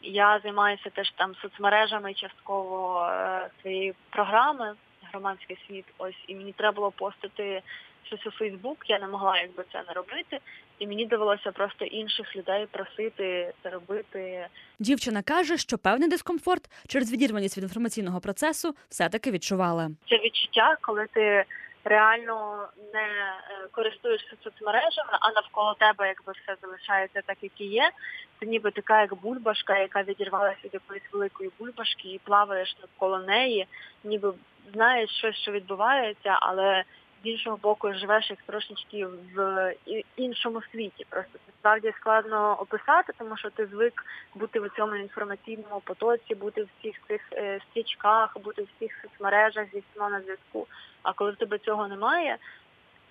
[0.02, 4.74] я займаюся теж там соцмережами частково е, своєї програми
[5.12, 5.84] громадський світ.
[5.98, 7.62] Ось і мені треба було постити
[8.04, 10.38] щось у Фейсбук, я не могла якби це не робити,
[10.78, 14.46] і мені довелося просто інших людей просити це робити.
[14.78, 19.90] Дівчина каже, що певний дискомфорт через відірваність від інформаційного процесу все-таки відчувала.
[20.08, 21.44] Це відчуття, коли ти
[21.84, 27.90] реально не е, користуєшся соцмережами, а навколо тебе якби все залишається так, як і є.
[28.38, 33.66] Ти ніби така, як бульбашка, яка відірвалася від якоїсь великої бульбашки, і плаваєш навколо неї,
[34.04, 34.32] ніби
[34.72, 36.84] знаєш щось, що відбувається, але
[37.24, 39.74] з іншого боку живеш як трошечки в
[40.16, 41.06] іншому світі.
[41.08, 44.04] Просто це справді складно описати, тому що ти звик
[44.34, 49.66] бути в цьому інформаційному потоці, бути в всіх цих е, стрічках, бути в всіх соцмережах
[49.72, 50.66] зі всіма на зв'язку.
[51.02, 52.38] А коли в тебе цього немає,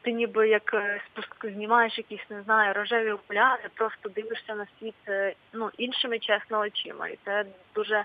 [0.01, 4.95] ти ніби як е, спуск знімаєш якісь, не знаю, рожеві окуляри, просто дивишся на світ
[5.07, 7.07] е, ну, іншими чесно очима.
[7.07, 7.45] І це
[7.75, 8.03] дуже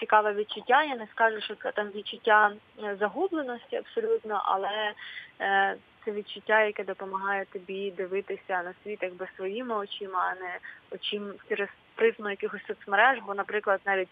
[0.00, 0.82] цікаве відчуття.
[0.82, 2.52] Я не скажу, що це там відчуття
[2.84, 4.92] е, загубленості абсолютно, але
[5.40, 10.58] е, це відчуття, яке допомагає тобі дивитися на світ якби своїми очима, а не
[10.90, 14.08] очим через призму якихось соцмереж, бо, наприклад, навіть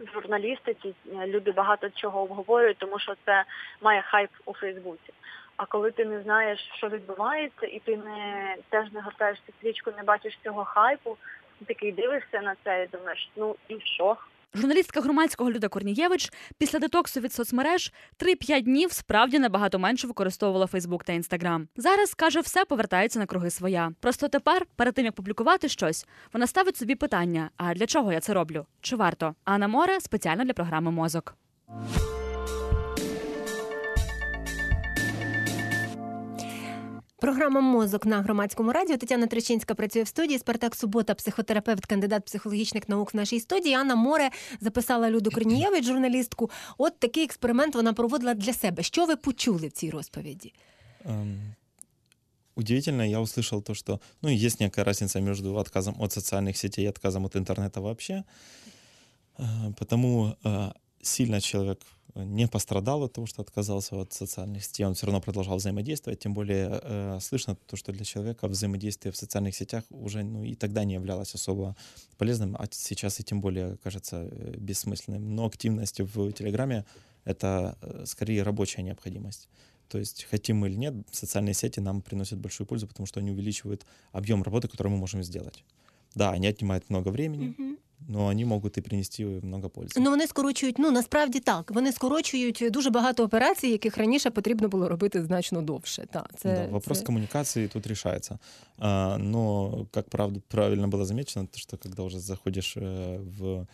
[0.00, 0.94] в журналістиці
[1.26, 3.44] люди багато чого обговорюють, тому що це
[3.80, 5.12] має хайп у Фейсбуці.
[5.56, 9.90] А коли ти не знаєш, що відбувається, і ти не теж не гортаєш цю стрічку,
[9.96, 11.16] не бачиш цього хайпу,
[11.58, 14.16] ти такий дивишся на це і думаєш, ну і що?
[14.56, 21.04] Журналістка громадського Люда Корнієвич після детоксу від соцмереж 3-5 днів справді набагато менше використовувала Фейсбук
[21.04, 21.68] та Інстаграм.
[21.76, 23.92] Зараз каже, все повертається на круги своя.
[24.00, 28.20] Просто тепер, перед тим як публікувати щось, вона ставить собі питання: а для чого я
[28.20, 28.66] це роблю?
[28.80, 29.34] Чи варто?
[29.44, 31.36] А на Море спеціально для програми Мозок.
[37.26, 38.96] Програма Мозок на громадському радіо.
[38.96, 40.38] Тетяна Тричинська працює в студії.
[40.38, 43.74] Спартак Субота, психотерапевт, кандидат психологічних наук в нашій студії.
[43.74, 46.50] Анна Море записала Люду Корнієвич, журналістку.
[46.78, 48.82] От такий експеримент вона проводила для себе.
[48.82, 50.52] Що ви почули в цій розповіді?
[51.04, 51.38] Um,
[52.54, 56.88] удивительно, я услышал то, что ну, есть некая разница между отказом от социальных сетей и
[56.88, 58.22] отказом от интернета вообще.
[59.78, 60.36] Потому
[61.02, 61.78] сильно человек
[62.24, 66.34] не пострадал от того, что отказался от социальных сетей, он все равно продолжал взаимодействовать, тем
[66.34, 70.84] более э, слышно то, что для человека взаимодействие в социальных сетях уже ну, и тогда
[70.84, 71.76] не являлось особо
[72.16, 75.34] полезным, а сейчас и тем более кажется э, бессмысленным.
[75.34, 76.84] Но активность в Телеграме—
[77.24, 79.48] это э, скорее рабочая необходимость.
[79.88, 83.30] То есть хотим мы или нет, социальные сети нам приносят большую пользу, потому что они
[83.30, 85.64] увеличивают объем работы, который мы можем сделать.
[86.14, 87.78] Да, они отнимают много времени, mm-hmm.
[88.07, 89.99] но вони можуть і принести много пользи.
[89.99, 90.79] Ну вони скорочують.
[90.79, 91.71] Ну насправді так.
[91.71, 96.07] Вони скорочують дуже багато операцій, яких раніше потрібно було робити значно довше.
[96.11, 97.05] Та це да, вопрос це...
[97.05, 98.39] коммуникации тут решается.
[98.77, 103.67] А, но как правда правильно было замечено, то что когда уже заходишь э, в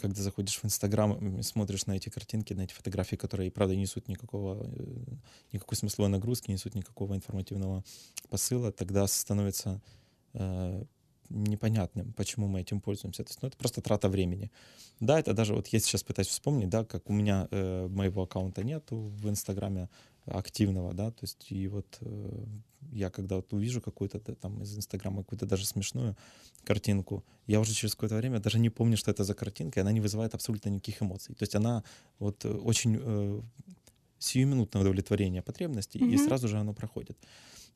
[0.00, 4.62] когда заходишь в Инстаграм, смотришь на эти картинки, на эти фотографии, которые, правда, несут никакого,
[4.62, 5.16] э,
[5.52, 7.82] никакой смысловой нагрузки, несут никакого информативного
[8.28, 9.80] посыла, тогда становится
[10.34, 10.84] э,
[11.30, 13.24] непонятным, почему мы этим пользуемся.
[13.24, 14.50] То есть, ну, это просто трата времени.
[15.00, 18.62] Да, это даже, вот я сейчас пытаюсь вспомнить, да, как у меня э, моего аккаунта
[18.64, 19.88] нету в Инстаграме
[20.26, 22.44] активного, да, то есть, и вот э,
[22.92, 26.16] я когда вот увижу какую-то там из Инстаграма какую-то даже смешную
[26.64, 29.92] картинку, я уже через какое-то время даже не помню, что это за картинка, и она
[29.92, 31.34] не вызывает абсолютно никаких эмоций.
[31.34, 31.84] То есть она
[32.18, 33.40] вот э, очень э,
[34.18, 36.14] сиюминутное удовлетворение потребностей, mm-hmm.
[36.14, 37.18] и сразу же оно проходит.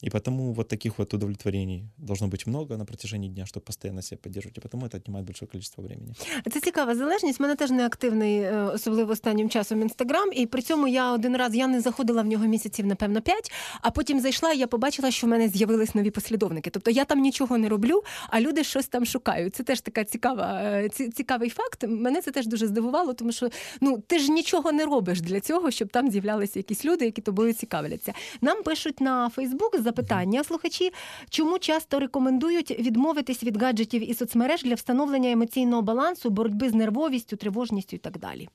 [0.02, 4.18] И потому вот таких вот удовлетворений должно быть много на протяжении дня, чтобы постоянно себя
[4.22, 4.58] поддерживать.
[4.58, 6.14] И потому это отнимает большое количество времени.
[6.52, 7.40] Це цікава залежність.
[7.40, 10.30] У мене теж не активний, е, особливо останнім часом інстаграм.
[10.32, 13.52] І при цьому я один раз я не заходила в нього місяців, напевно, п'ять.
[13.80, 16.70] А потім зайшла, і я побачила, що в мене з'явились нові послідовники.
[16.70, 19.56] Тобто я там нічого не роблю, а люди щось там шукають.
[19.56, 21.84] Це теж така цікава, е, цікавий факт.
[21.88, 23.48] Мене це теж дуже здивувало, тому що
[23.80, 27.52] ну ти ж нічого не робиш для цього, щоб там з'являлися якісь люди, які тобою
[27.52, 28.12] цікавляться.
[28.40, 30.91] Нам пишуть на Фейсбук запитання слухачі,
[31.29, 37.35] чому часто рекомендують відмовитись від гаджетів і соцмереж для встановлення емоційного балансу, боротьби з нервовістю,
[37.35, 38.49] тривожністю і так далі.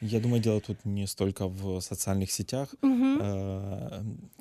[0.00, 2.74] Я думаю, дело тут не столько в социальных сетях.
[2.82, 3.22] Угу.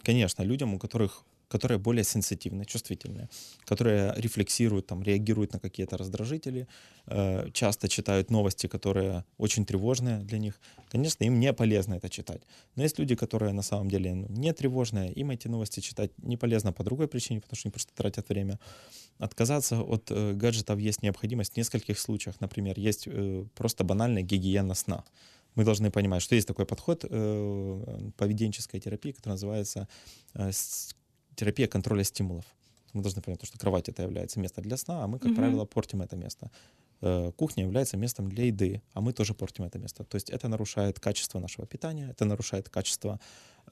[0.05, 3.27] Конечно, людям, у которых которые более сенситивные, чувствительные,
[3.65, 6.67] которые рефлексируют, там, реагируют на какие-то раздражители,
[7.07, 10.61] э, часто читают новости, которые очень тревожные для них.
[10.91, 12.41] Конечно, им не полезно это читать.
[12.75, 16.37] Но есть люди, которые на самом деле ну, не тревожные, им эти новости читать не
[16.37, 18.57] полезно по другой причине, потому что они просто тратят время.
[19.17, 22.39] Отказаться от э, гаджетов есть необходимость в нескольких случаях.
[22.39, 25.03] Например, есть э, просто банальная гигиена сна
[25.55, 29.87] мы должны понимать, что есть такой подход э, поведенческой терапии, который называется
[30.33, 30.51] э,
[31.40, 32.44] терапия контроля стимулов.
[32.92, 35.36] Мы должны понять, что кровать это является местом для сна, а мы, как угу.
[35.36, 36.50] правило, портим это место.
[37.02, 40.04] Э, кухня является местом для еды, а мы тоже портим это место.
[40.04, 43.20] То есть это нарушает качество нашего питания, это нарушает качество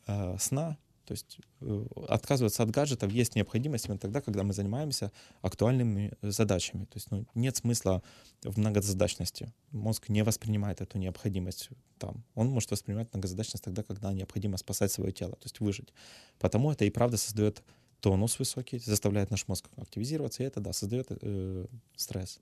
[0.07, 0.77] э, сна.
[1.09, 6.85] То есть э, отказываться от гаджетов есть необходимость именно тогда, когда мы занимаемся актуальными задачами.
[6.85, 8.03] То есть ну, нет смысла
[8.42, 9.53] в многозадачности.
[9.70, 12.24] Мозг не воспринимает эту необходимость там.
[12.35, 15.92] Он может воспринимать многозадачность тогда, когда необходимо спасать свое тело, то есть выжить.
[16.38, 17.62] Потому это и правда создает
[18.04, 21.65] тонус высокий, заставляет наш мозг активизироваться, и это, да, создает э,
[21.96, 22.40] стресс.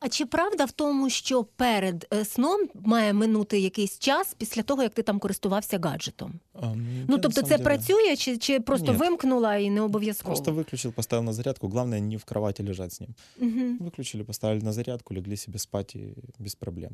[0.00, 4.82] А чи правда в тому, що перед е, сном має минути якийсь час після того,
[4.82, 6.40] як ти там користувався гаджетом?
[6.52, 8.98] А, м, я Ну на тобто, самом це деле працює, чи, чи просто Ні.
[8.98, 10.34] вимкнула і не обов'язково?
[10.34, 11.68] Просто выключил, поставил на зарядку.
[11.68, 13.14] Главное, не в кровати лежать с ним.
[13.40, 13.90] Угу.
[13.90, 16.90] Выключили, поставили на зарядку, легли себе спать и без проблем.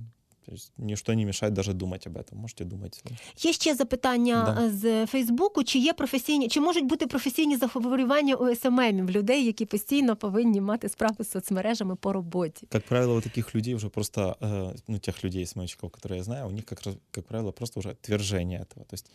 [0.47, 2.35] То есть ничто не мешает даже думать об этом.
[2.35, 3.05] Можете думать.
[3.39, 4.65] Є ще запитання Да.
[4.67, 5.65] е, з Фейсбуку.
[5.65, 10.89] Чи є професійні, чи можуть бути професійні захворювання у СММів людей, які постійно повинні мати
[10.89, 12.67] справу з соцмережами по роботі?
[12.71, 16.49] Как правило, вот таких людей уже просто, э, ну, тех людей, СММщиков, которые я знаю,
[16.49, 18.85] у них, как, раз- как правило, просто уже отвержение этого.
[18.85, 19.11] То есть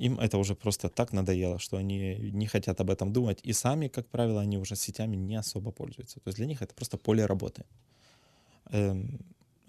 [0.00, 3.40] им это уже просто так надоело, что они не хотят об этом думать.
[3.48, 6.14] И сами, как правило, они уже сетями не особо пользуются.
[6.20, 7.62] То есть для них это просто поле работы.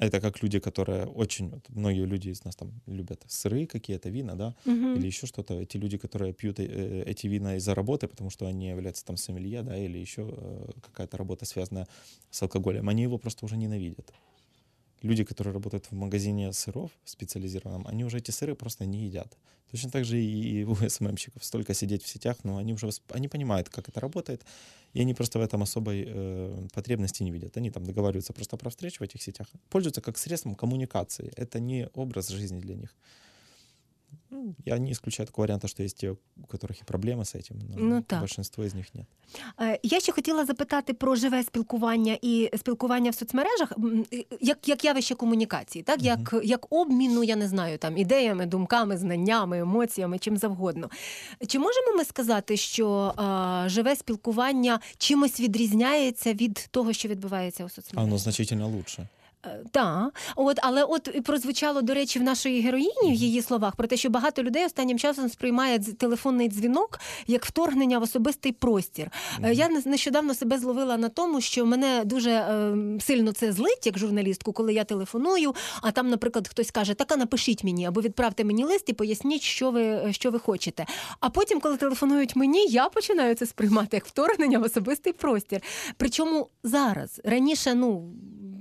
[0.01, 1.49] Эм, Это как люди, которые очень...
[1.49, 4.95] вот многие люди из нас там любят сыры какие-то, вина, да, Угу.
[4.97, 5.53] или еще что-то.
[5.59, 9.63] Эти люди, которые пьют э, эти вина из-за работы, потому что они являются там сомелье,
[9.63, 11.87] да, или еще э, какая-то работа связанная
[12.29, 14.13] с алкоголем, они его просто уже ненавидят.
[15.02, 19.36] Люди, которые работают в магазине сыров специализированном, они уже эти сыры просто не едят.
[19.70, 21.44] Точно так же и у СММщиков.
[21.44, 24.44] Столько сидеть в сетях, но они уже они понимают, как это работает,
[24.92, 27.56] и они просто в этом особой э, потребности не видят.
[27.56, 31.32] Они там договариваются просто про встречу в этих сетях, пользуются как средством коммуникации.
[31.36, 32.94] Это не образ жизни для них.
[34.29, 36.17] Ну, Я не исключаю такого варианта, что есть те, у
[36.47, 38.19] которых и проблемы с этим, но Ну, так.
[38.19, 39.05] большинство из них нет.
[39.61, 44.67] Е, Я ще хотіла запитати про живе спілкування і спілкування в соцмережах, м, е, як,
[44.67, 50.19] як явище комунікації, так як, як обміну, я не знаю, там ідеями, думками, знаннями, емоціями,
[50.19, 50.89] чим завгодно.
[51.47, 57.67] Чи можемо ми сказати, що а, живе спілкування чимось відрізняється від того, що відбувається у
[57.67, 58.07] А соцмережах?
[58.07, 59.07] оно значительно лучше.
[59.72, 63.86] Так, от але от і прозвучало до речі в нашої героїні в її словах про
[63.86, 69.10] те, що багато людей останнім часом сприймає телефонний дзвінок як вторгнення в особистий простір.
[69.44, 73.86] Е, Я не- нещодавно себе зловила на тому, що мене дуже е, сильно це злить,
[73.86, 75.54] як журналістку, коли я телефоную.
[75.82, 79.70] А там, наприклад, хтось каже: така напишіть мені або відправте мені лист і поясніть, що
[79.70, 80.86] ви що ви хочете.
[81.20, 85.60] А потім, коли телефонують мені, я починаю це сприймати як вторгнення в особистий простір.
[85.96, 88.12] Причому зараз раніше, ну.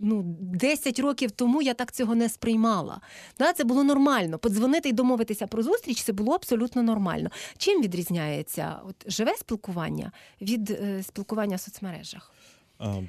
[0.03, 0.21] Ну,
[0.70, 3.00] 10 років тому я так цього не сприймала.
[3.38, 4.38] Да, це було нормально.
[4.38, 7.30] Подзвонити і домовитися про зустріч це було абсолютно нормально.
[7.58, 12.32] Чим відрізняється от, живе спілкування від е, спілкування в соцмережах?
[12.78, 13.02] А,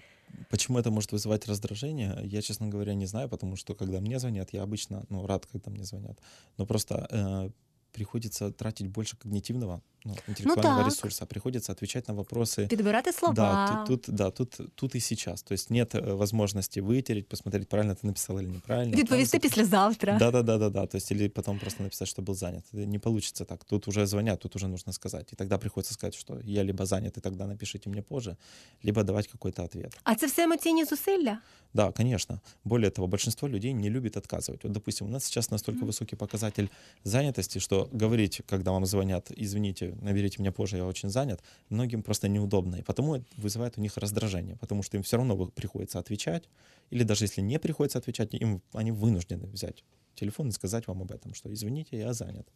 [0.50, 4.54] Почему это может вызывать раздражение, я, честно говоря, не знаю, потому что когда мне звонят,
[4.54, 6.20] я обычно, ну, рад, когда мне звонят,
[6.58, 7.50] но просто э,
[7.92, 10.88] приходится тратить больше когнитивного, ну, интеллектуального так.
[10.88, 12.68] ресурса, приходится отвечать на вопросы.
[12.68, 13.34] Підбирати слова.
[13.34, 15.42] Да, тут, тут, да, тут, тут и сейчас.
[15.42, 18.98] То есть нет э, возможности вытереть, посмотреть, правильно ты написал или неправильно.
[18.98, 20.18] Відповісти Там післязавтра.
[20.18, 20.86] Да, да, да, да, да.
[20.86, 22.64] То есть или потом просто написать, что был занят.
[22.74, 23.64] Это Не получится так.
[23.64, 25.34] Тут уже звонят, тут уже нужно сказать.
[25.34, 28.38] И тогда приходится сказать, что я либо занят, и тогда напишите мне позже,
[28.84, 29.98] либо давать какой-то ответ.
[30.04, 31.38] А це все емоційні зусилля?
[31.74, 32.40] Да, конечно.
[32.64, 34.64] Более того, большинство людей не любит отказывать.
[34.64, 36.70] Вот, допустим, у нас сейчас настолько высокий показатель
[37.04, 42.29] занятости, что говорить, когда вам звонят, извините, наберите меня позже, я очень занят, многим просто
[42.29, 42.77] неудобно.
[42.77, 46.49] И потому вызывает у них раздражение, потому что им все равно приходится отвечать,
[46.91, 49.85] или даже если не приходится отвечать, им, они вынуждены взять
[50.15, 52.49] телефон и сказать вам об этом, что извините, я занят.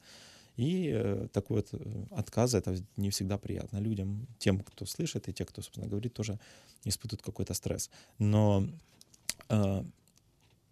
[0.57, 5.32] И э, такой вот э, отказ это не всегда приятно людям, тем, кто слышит, и
[5.32, 6.39] те, кто, собственно, говорит, тоже
[6.84, 7.91] испытывают какой-то стресс.
[8.18, 8.66] Но
[9.51, 9.84] э,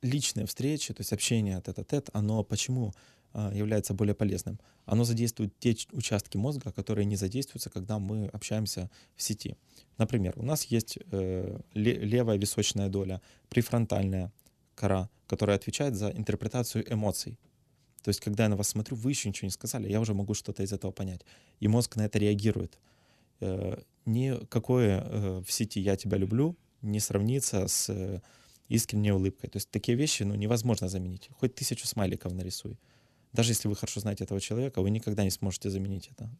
[0.01, 2.95] личные встречи, то есть общение тет-а-тет, оно почему
[3.35, 4.59] является более полезным?
[4.87, 9.57] Оно задействует те участки мозга, которые не задействуются, когда мы общаемся в сети.
[9.99, 14.33] Например, у нас есть э, ле- левая височная доля, префронтальная
[14.75, 17.39] кора, которая отвечает за интерпретацию эмоций.
[18.03, 20.35] То есть, когда я на вас смотрю, вы еще ничего не сказали, я уже могу
[20.35, 21.23] что-то из этого понять.
[21.61, 22.79] И мозг на это реагирует.
[23.41, 28.23] Э, Никакое э, в сети «я тебя люблю» не сравнится с
[28.69, 29.49] искренней улыбкой.
[29.49, 31.31] То есть такие вещи ну, невозможно заменить.
[31.41, 32.79] Хоть тысячу смайликов нарисуй.
[33.35, 36.31] Даже если вы хорошо знаете этого человека, вы никогда не сможете заменить это.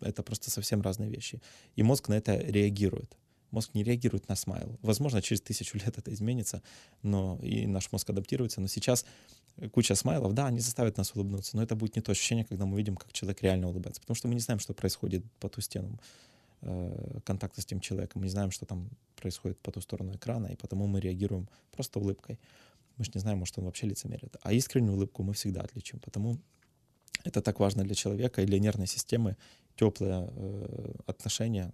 [0.00, 1.40] Это просто совсем разные вещи.
[1.76, 3.16] И мозг на это реагирует.
[3.50, 4.78] Мозг не реагирует на смайл.
[4.82, 6.62] Возможно, через тысячу лет это изменится,
[7.02, 8.60] но и наш мозг адаптируется.
[8.62, 9.04] Но сейчас
[9.72, 12.78] куча смайлов, да, они заставят нас улыбнуться, но это будет не то ощущение, когда мы
[12.78, 14.00] видим, как человек реально улыбается.
[14.00, 16.00] Потому что мы не знаем, что происходит по ту стену
[16.62, 18.22] э, контакта с тем человеком.
[18.22, 21.98] Мы не знаем, что там происходит по ту сторону экрана, и потому мы реагируем просто
[21.98, 22.38] улыбкой.
[22.99, 24.35] Мы же не знаем, может, он вообще лицемерит.
[24.41, 25.99] А искреннюю улыбку мы всегда отличим.
[25.99, 26.37] Потому
[27.23, 29.35] это так важно для человека и для нервной системы.
[29.75, 31.71] Теплые э, отношения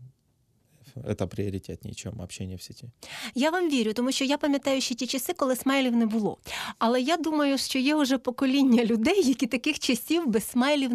[1.05, 2.91] это приоритетнее, чем общение в сети.
[3.35, 6.39] Я вам вірю, тому що я пам'ятаю ще ті часи, коли смайлів не було.
[6.79, 10.91] Але я думаю, що є вже покоління людей, які таких часів без смайлів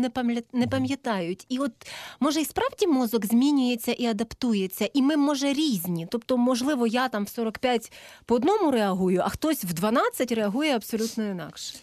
[0.54, 1.46] не пам'ятають.
[1.50, 1.72] І от
[2.20, 6.08] може і справді мозок змінюється і адаптується, і ми може різні.
[6.12, 7.92] Тобто, можливо, я там в 45
[8.26, 11.76] по одному реагую, а хтось в 12 реагує абсолютно інакше.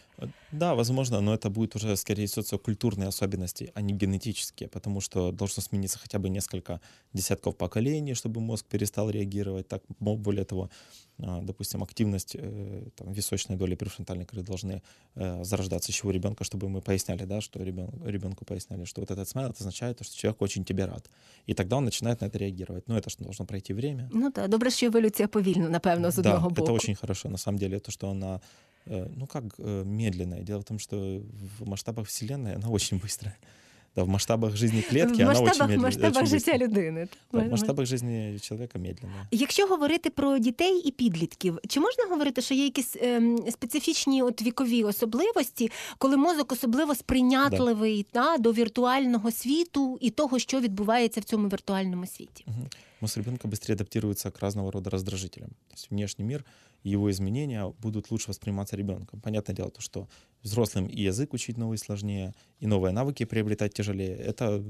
[0.53, 5.63] Да, возможно, но это будет уже скорее социокультурные особенности, а не генетические, потому что должно
[5.63, 6.81] смениться хотя бы несколько
[7.13, 9.69] десятков поколений, чтобы мозг перестал реагировать.
[9.69, 10.71] Так, более того,
[11.21, 14.83] а, допустим, активность э, там, височной доли префронтальной коры должны
[15.17, 19.11] э, зарождаться еще у ребенка, чтобы мы поясняли, да, что ребен, ребенку поясняли, что вот
[19.11, 21.11] этот смайл это означает, что человек очень тебе рад.
[21.47, 22.89] И тогда он начинает на это реагировать.
[22.89, 24.09] Но это же должно пройти время.
[24.13, 26.63] Ну так, добре, що еволюція повільна, напевно, з Да, одного боку.
[26.71, 27.29] это очень хорошо.
[27.29, 28.41] На самом деле, то, что она,
[28.87, 29.85] э, ну как э,
[30.39, 30.47] медленная.
[30.47, 31.22] Дело в том, что
[31.59, 33.36] в масштабах Вселенной она очень быстрая.
[33.97, 35.86] Да, в масштабах жизни клетки в она очень масштабах, медленная.
[35.86, 37.09] масштабах очень життя людини.
[37.32, 39.26] Да, в масштабах жизни человека медленная.
[39.30, 44.43] Якщо говорити про дітей і підлітків, чи можна говорити, що є якісь ем, специфічні от
[44.43, 51.24] вікові особливості, коли мозок особливо сприйнятливий та, до віртуального світу і того, що відбувається в
[51.24, 52.45] цьому віртуальному світі?
[52.47, 52.66] Мгм.
[53.01, 55.51] Мозг быстрее адаптируется к разного рода раздражителям.
[55.51, 56.45] То есть внешний мир
[56.83, 59.21] и его изменения будут лучше восприниматься ребенком.
[59.21, 60.09] Понятное дело, то, что
[60.43, 64.17] взрослым и язык учить новый сложнее, и новые навыки приобретать тяжелее.
[64.17, 64.65] Это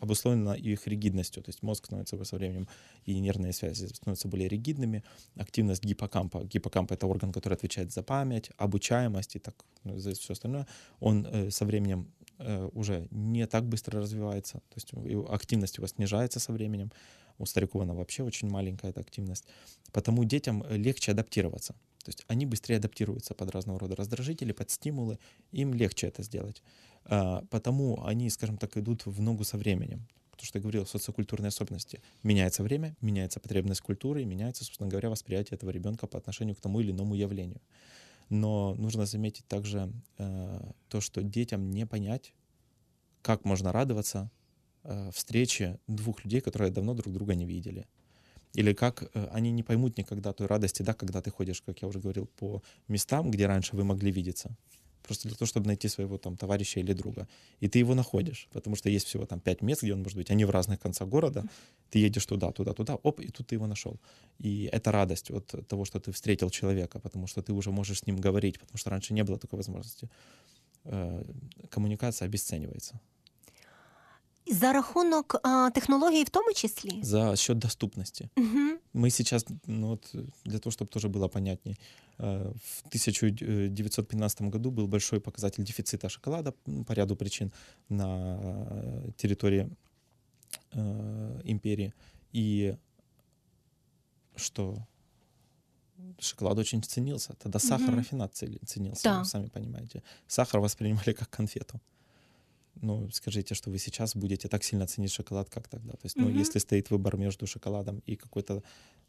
[0.00, 1.42] обусловлено их ригидностью.
[1.42, 2.68] То есть мозг становится со временем,
[3.04, 5.04] и нервные связи становятся более ригидными.
[5.36, 6.44] Активность гиппокампа.
[6.44, 9.54] Гиппокамп— это орган, который отвечает за память, обучаемость и так,
[9.84, 10.66] ну, за все остальное.
[11.00, 14.54] Он э, со временем э, уже не так быстро развивается.
[14.54, 14.92] То есть
[15.30, 16.90] активность его снижается со временем.
[17.38, 19.44] У стариков она вообще очень маленькая, эта активность.
[19.92, 21.74] Потому детям э, легче адаптироваться.
[22.04, 25.18] То есть они быстрее адаптируются под разного рода раздражители, под стимулы.
[25.52, 26.62] Им легче это сделать.
[27.06, 30.06] А, Потому они, скажем так, идут в ногу со временем.
[30.36, 32.02] То, что я говорил, социокультурные особенности.
[32.22, 36.60] Меняется время, меняется потребность культуры, и меняется, собственно говоря, восприятие этого ребенка по отношению к
[36.60, 37.60] тому или иному явлению.
[38.28, 42.34] Но нужно заметить также э, то, что детям не понять,
[43.22, 44.30] как можно радоваться
[45.12, 47.86] встрече двух людей, которые давно друг друга не видели.
[48.54, 51.88] Или как э, они не поймут никогда той радости, да, когда ты ходишь, как я
[51.88, 54.56] уже говорил, по местам, где раньше вы могли видеться.
[55.02, 57.26] Просто для того, чтобы найти своего там товарища или друга.
[57.60, 60.30] И ты его находишь, потому что есть всего там пять мест, где он может быть.
[60.30, 61.44] Они в разных концах города.
[61.90, 64.00] Ты едешь туда, туда, туда, оп, и тут ты его нашел.
[64.40, 68.06] И это радость от того, что ты встретил человека, потому что ты уже можешь с
[68.06, 70.08] ним говорить, потому что раньше не было такой возможности.
[70.84, 71.24] Э,
[71.70, 73.00] Коммуникация обесценивается.
[74.46, 77.02] За рахунок а, технологій в тому числі?
[77.02, 78.28] За счет доступности.
[78.36, 78.78] Угу.
[78.94, 80.14] Мы сейчас, ну вот,
[80.44, 81.78] для того, чтобы тоже было понятней,
[82.18, 86.52] э, в 1915 году был большой показатель дефицита шоколада
[86.86, 87.52] по ряду причин
[87.88, 88.38] на
[89.16, 89.68] территории
[90.72, 91.92] э, империи.
[92.36, 92.76] И
[94.36, 94.76] что
[96.18, 97.34] шоколад очень ценился.
[97.38, 97.98] Тогда сахар Мгм.
[97.98, 98.34] рафинат
[98.66, 99.18] ценился, Да.
[99.18, 100.02] вы сами понимаете.
[100.26, 101.80] Сахар воспринимали как конфету
[102.81, 105.91] Ну, скажите, что вы сейчас будете так сильно ценить шоколад, как тогда.
[105.93, 106.37] То есть, ну, Мгм.
[106.37, 108.63] если стоит выбор между шоколадом и какой-то,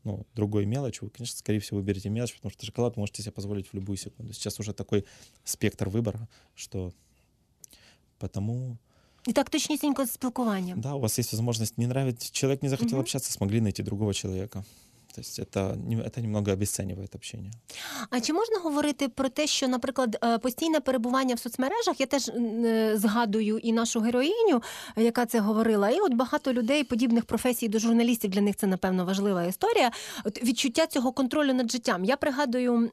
[0.05, 3.69] ну, другой мелочью, вы, конечно, скорее всего, выберете мелочь, потому что шоколад можете себе позволить
[3.73, 4.33] в любую секунду.
[4.33, 5.05] Сейчас уже такой
[5.45, 6.93] спектр выбора, что
[8.19, 8.77] потому,
[9.29, 10.81] І так точнісінько з спілкуванням.
[10.81, 13.01] да, у вас есть возможность, не нравится, человек не захотел Мгм.
[13.01, 14.65] общаться, смогли найти другого человека.
[15.16, 17.52] То есть это, это немного обесценивает общение.
[18.10, 22.30] А чи можна говорити про те, що, наприклад, е, постійне перебування в соцмережах, я теж
[22.30, 24.62] е, згадую і нашу героїню,
[24.98, 29.06] яка це говорила, і от багато людей подібних професій до журналістів для них це напевно
[29.06, 29.92] важлива історія.
[30.24, 32.06] От відчуття цього контролю над життям.
[32.06, 32.90] Я пригадую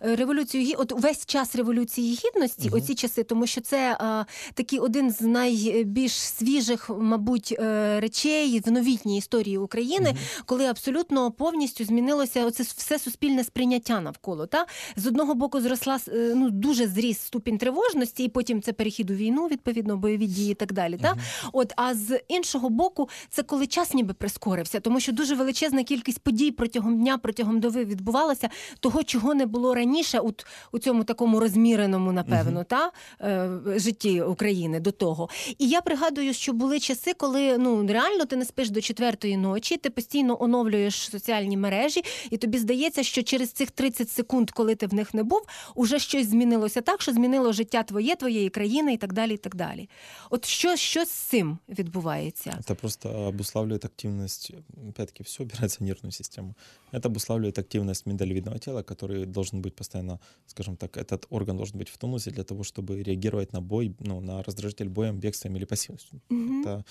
[0.00, 2.78] революцію от весь час революції гідності, Мгм.
[2.78, 7.56] оці часи, тому що це е, такий один з найбільш свіжих, мабуть,
[7.96, 10.14] речей в новітній історії України,
[10.46, 11.07] коли абсолютно
[11.38, 14.46] повністю змінилося оце все суспільне сприйняття навколо.
[14.46, 19.10] Та з одного боку зросла е, ну дуже зріс ступінь тривожності, і потім це перехід
[19.10, 20.98] у війну, відповідно, бойові дії і так далі.
[21.02, 21.16] Та
[21.52, 26.18] от а з іншого боку, це коли час ніби прискорився, тому що дуже величезна кількість
[26.18, 28.48] подій протягом дня, протягом доби відбувалася,
[28.80, 34.80] того, чого не було раніше, от у цьому такому розміреному, напевно, та е, житті України
[34.80, 35.28] до того.
[35.58, 39.76] І я пригадую, що були часи, коли ну реально ти не спиш до четвертої ночі,
[39.76, 44.87] ти постійно оновлюєш соціальні мережі, і тобі здається, що через цих 30 секунд, коли ти
[44.87, 45.41] в них не був,
[45.75, 49.33] уже щось змінилося так, що змінило життя твоє, твоєї країни і так далі.
[49.33, 49.89] і так далі.
[50.29, 52.49] От що, що з цим відбувається?
[52.49, 54.51] Это просто обуславливает активность,
[54.89, 56.55] опять-таки, все опирается на нервную систему.
[56.91, 61.89] Это обуславливает активность миндалевидного тела, который должен быть постоянно, скажем так, этот орган должен быть
[61.89, 66.21] в тонусе для того, чтобы реагировать на бой, ну, на раздражитель боем, бегством или пассивностью.
[66.29, 66.61] Мгм.
[66.61, 66.83] Это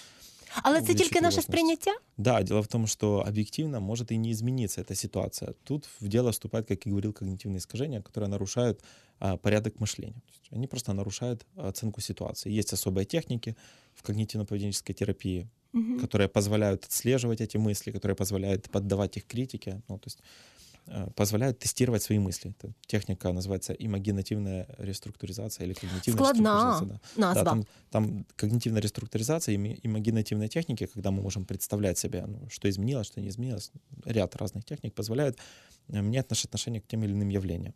[0.62, 1.48] Але це увеличить тільки его наше важность.
[1.48, 1.90] сприйняття?
[2.18, 5.54] Да, дело в том, что объективно может и не измениться эта ситуация.
[5.64, 8.80] Тут в дело вступает, как и говорил, когнитивные искажения, которые нарушают
[9.18, 10.20] а, порядок мышления.
[10.26, 12.58] То есть они просто нарушают оценку ситуации.
[12.58, 13.56] Есть особые техники
[13.94, 16.00] в когнитивно-поведенческой терапии, Мгм.
[16.00, 20.22] которые позволяют отслеживать эти мысли, которые позволяют поддавать их критике, ну, то есть э,
[21.15, 22.51] позволяют тестировать свои мысли.
[22.57, 27.01] Это техника называется имагинативная реструктуризация или когнитивная Складна реструктуризация.
[27.15, 27.27] Да.
[27.27, 27.43] назва.
[27.43, 32.69] Да, там, там когнитивная реструктуризация и имагинативные техники, когда мы можем представлять себе, ну, что
[32.69, 33.71] изменилось, что не изменилось.
[34.05, 35.37] Ряд разных техник позволяют
[35.89, 37.73] э, менять наше отношение к тем или иным явлениям.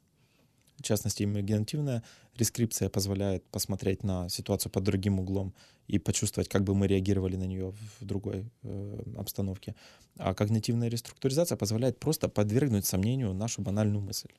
[0.81, 2.01] В частности, имагинативная
[2.37, 5.53] рескрипция позволяет посмотреть на ситуацию под другим углом
[5.87, 9.75] и почувствовать, как бы мы реагировали на нее в другой э, обстановке.
[10.17, 14.29] А когнитивная реструктуризация позволяет просто подвергнуть сомнению нашу банальную мысль.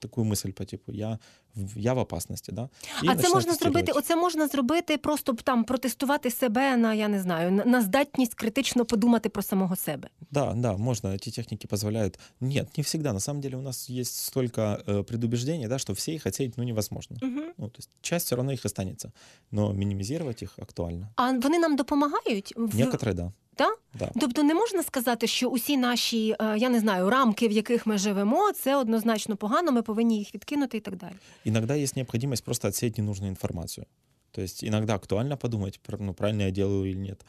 [0.00, 1.18] Такую мысль по типу я,
[1.54, 2.62] в- я в опасности, да?
[2.62, 4.04] И А це начинать можна зробити, тестировать.
[4.04, 8.34] оце можна зробити просто б там протестувати себе на я не знаю, на- на здатність
[8.34, 10.08] критично подумати про самого себе.
[10.30, 11.08] Да, да, можно.
[11.10, 12.18] Эти техники позволяют.
[12.40, 13.12] Нет, не всегда.
[13.12, 16.64] На самом деле у нас есть столько э, предубеждений, да, что все их отсеять ну,
[16.64, 17.16] невозможно.
[17.22, 17.40] Угу.
[17.58, 19.12] Ну, то есть часть все равно их останется,
[19.50, 21.08] но минимизировать их актуально.
[21.16, 22.52] А вони нам допомагають?
[22.56, 22.76] В...
[22.76, 23.32] Некоторые, да.
[23.61, 23.75] Да?
[24.05, 24.11] Да.
[24.19, 27.97] Тобто не можна сказати, що усі наші, е, я не знаю, рамки, в яких ми
[27.97, 31.13] живемо, це однозначно погано, ми повинні їх відкинути і так далі.
[31.45, 33.85] Иногда есть необходимость просто отсеять ненужную информацию.
[34.31, 37.25] То есть иногда актуально подумать, про- ну, правильно я делаю или нет.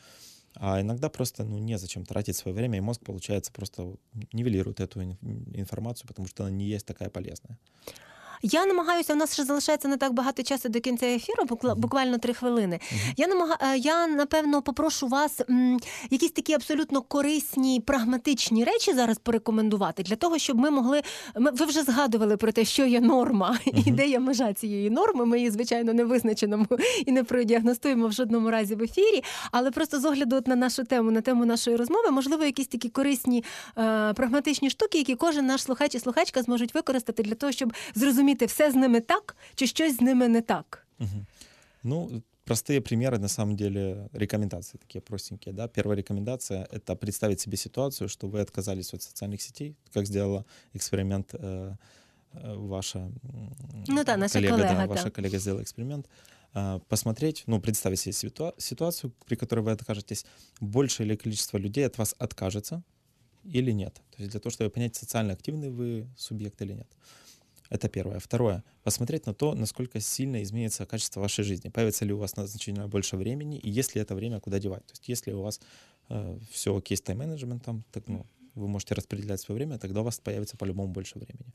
[0.54, 3.96] А иногда просто ну, незачем тратить свое время, и мозг, получается, просто
[4.32, 5.16] нивелирует эту ин-
[5.60, 7.56] информацию, потому что она не есть такая полезная.
[8.44, 11.44] Я намагаюся, у нас ще залишається не так багато часу до кінця ефіру,
[11.76, 12.80] буквально три хвилини.
[13.16, 13.58] Я намага...
[13.60, 15.78] е, я напевно попрошу вас м,
[16.10, 21.02] якісь такі абсолютно корисні, прагматичні речі зараз порекомендувати для того, щоб ми могли.
[21.38, 25.26] Ми ви вже згадували про те, що є норма і де є межа цієї норми.
[25.26, 26.66] Ми її, звичайно, не визначимо
[27.06, 29.24] і не продіагностуємо в жодному разі в ефірі.
[29.52, 32.88] Але просто з огляду от на нашу тему, на тему нашої розмови, можливо, якісь такі
[32.88, 33.44] корисні
[33.78, 38.31] е, прагматичні штуки, які кожен наш слухач і слухачка зможуть використати для того, щоб зрозуміти,
[38.40, 40.86] все з ними так чи щось з ними не так.
[40.98, 41.26] Мгм.
[41.82, 45.54] Ну, простые примеры, на самом деле, рекомендации такие простенькие.
[45.54, 45.68] Да?
[45.68, 51.34] Первая рекомендация— это представить себе ситуацию, что вы отказались от социальных сетей, как сделала эксперимент
[51.34, 51.76] э,
[52.34, 53.10] э, ваша
[53.88, 54.86] Ну да, наша коллега, коллега, да, да.
[54.86, 56.06] ваша коллега сделала эксперимент.
[56.54, 60.26] А, Посмотреть, ну, представить себе ситуа- ситуацию, при которой вы откажетесь,
[60.60, 62.82] большее ли количество людей от вас откажется
[63.54, 63.94] или нет.
[63.94, 66.88] То есть для того, чтобы понять, социально активный вы субъект или нет.
[67.72, 68.18] Это первое.
[68.18, 68.62] Второе.
[68.82, 71.70] Посмотреть на то, насколько сильно изменится качество вашей жизни.
[71.70, 74.84] Появится ли у вас значительно больше времени, и есть ли это время куда девать.
[74.86, 75.58] То есть если у вас
[76.50, 80.58] все окей с тайм-менеджментом, так, ну, вы можете распределять свое время, тогда у вас появится
[80.58, 81.54] по-любому больше времени.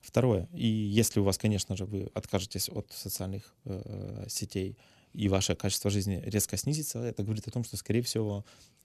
[0.00, 0.48] Второе.
[0.52, 4.76] И если у вас, конечно же, вы откажетесь от социальных э, сетей,
[5.12, 8.44] и ваше качество жизни резко снизится, это говорит о том, что, скорее всего,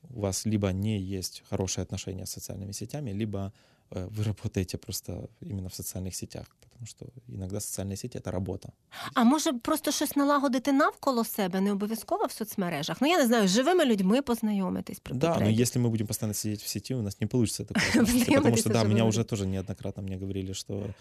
[0.10, 5.29] у вас либо не есть хорошие отношения с социальными сетями, либо э, вы работаете просто
[5.43, 8.73] именно в социальных сетях, потому что иногда социальные сети — это работа.
[9.15, 13.01] А може просто щось налагодити навколо себе, не обов'язково в соцмережах.
[13.01, 15.61] Ну я не знаю, з живими людьми познайомитись при Да, но потребі.
[15.63, 17.87] если мы будем постоянно сидеть в сети, у нас не получится такого.
[18.07, 19.29] потому Познакомитесь что, с да, меня живыми уже людьми.
[19.29, 20.95] тоже неоднократно мне говорили, что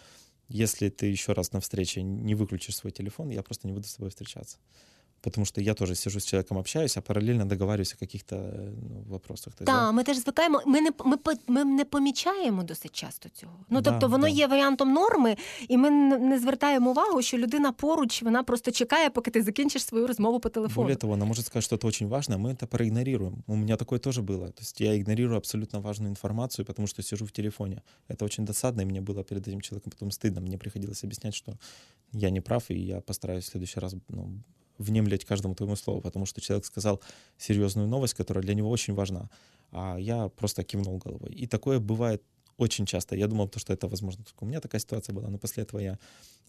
[0.49, 3.93] если ты еще раз на встрече не выключишь свой телефон, я просто не буду с
[3.95, 4.57] тобой встречаться.
[5.25, 9.03] Потому что я тоже сижу с человеком, общаюсь, а параллельно договариваюсь о каких-то э, ну,
[9.07, 9.53] вопросах.
[9.53, 10.61] То есть, да, Так, ми теж звикаємо.
[10.65, 13.53] Ми не ми, по- ми не помічаємо досить часто цього.
[13.69, 14.29] Ну Да, тобто, воно да.
[14.29, 15.35] є варіантом норми,
[15.67, 19.85] і ми не не звертаємо увагу, що людина поруч, вона просто чекає, поки ти закінчиш
[19.85, 20.83] свою розмову по телефону.
[20.83, 23.43] Более того, она может сказать что-то очень важное, мы это проигнорируем.
[23.47, 24.45] У меня такое тоже было.
[24.47, 27.81] То есть я игнорирую абсолютно важную информацию, потому что сижу в телефоне.
[28.09, 30.41] Это очень досадно, и мне было перед этим человеком потом стыдно.
[30.41, 31.53] Мне приходилось объяснять, что
[32.13, 34.29] я не прав, и я постараюсь в следующий раз ну,
[34.78, 37.00] внемлять каждому твоему слову, потому что человек сказал
[37.38, 39.30] серьезную новость, которая для него очень важна,
[39.72, 41.32] а я просто кивнул головой.
[41.32, 42.22] И такое бывает
[42.58, 43.16] очень часто.
[43.16, 44.24] Я думал, то, что это возможно.
[44.24, 45.98] Только у меня такая ситуация была, но после этого я,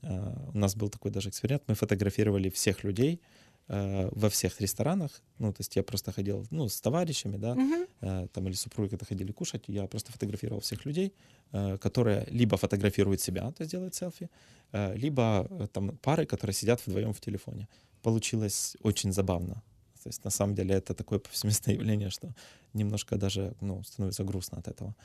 [0.03, 3.19] э, у нас был такой даже эксперимент, мы фотографировали всех людей,
[3.67, 5.11] э, во всех ресторанах.
[5.39, 7.55] Ну, то есть я просто ходил, ну, с товарищами, да,
[8.01, 11.13] э, там или супруги, когда ходили кушать, я просто фотографировал всех людей,
[11.51, 14.29] э, которые либо фотографируют себя, то есть делают селфи,
[14.71, 17.67] э, либо э, там пары, которые сидят вдвоем в телефоне.
[18.06, 19.62] Получилось очень забавно.
[20.02, 22.34] То есть на самом деле это такое повсеместное явление, что
[22.72, 24.96] немножко даже ну, становится грустно от этого.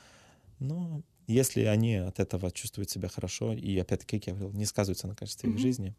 [0.58, 5.06] Но если они от этого чувствуют себя хорошо, и опять-таки, как я говорил, не сказываются
[5.06, 5.62] на качестве их Мгм.
[5.62, 5.94] жизни,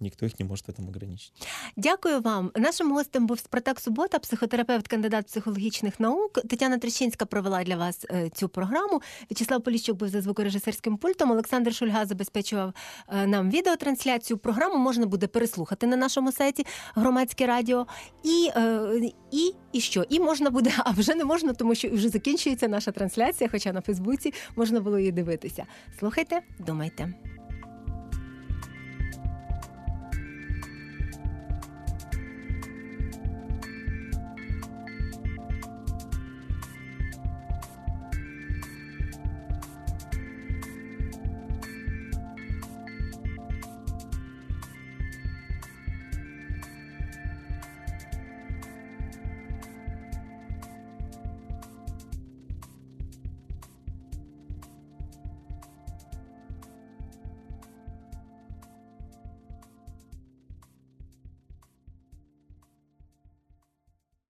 [0.00, 1.32] никто их не может в этом ограничить.
[1.76, 2.50] Дякую вам.
[2.56, 6.32] Нашим гостем був Спартак Субота, психотерапевт, кандидат психологічних наук.
[6.32, 9.02] Тетяна Трещинська провела для вас е, цю програму.
[9.30, 11.30] В'ячеслав Поліщук був за звукорежисерським пультом.
[11.30, 12.72] Олександр Шульга забезпечував
[13.08, 14.38] е, нам відеотрансляцію.
[14.38, 17.86] Програму можна буде переслухати на нашому сайті Громадське Радіо.
[18.22, 20.04] І, е, і, і що?
[20.08, 23.80] І можна буде, а вже не можна, тому що вже закінчується наша трансляція, хоча на
[23.80, 25.64] Фейсбуці можна було її дивитися.
[25.98, 27.14] Слухайте, думайте.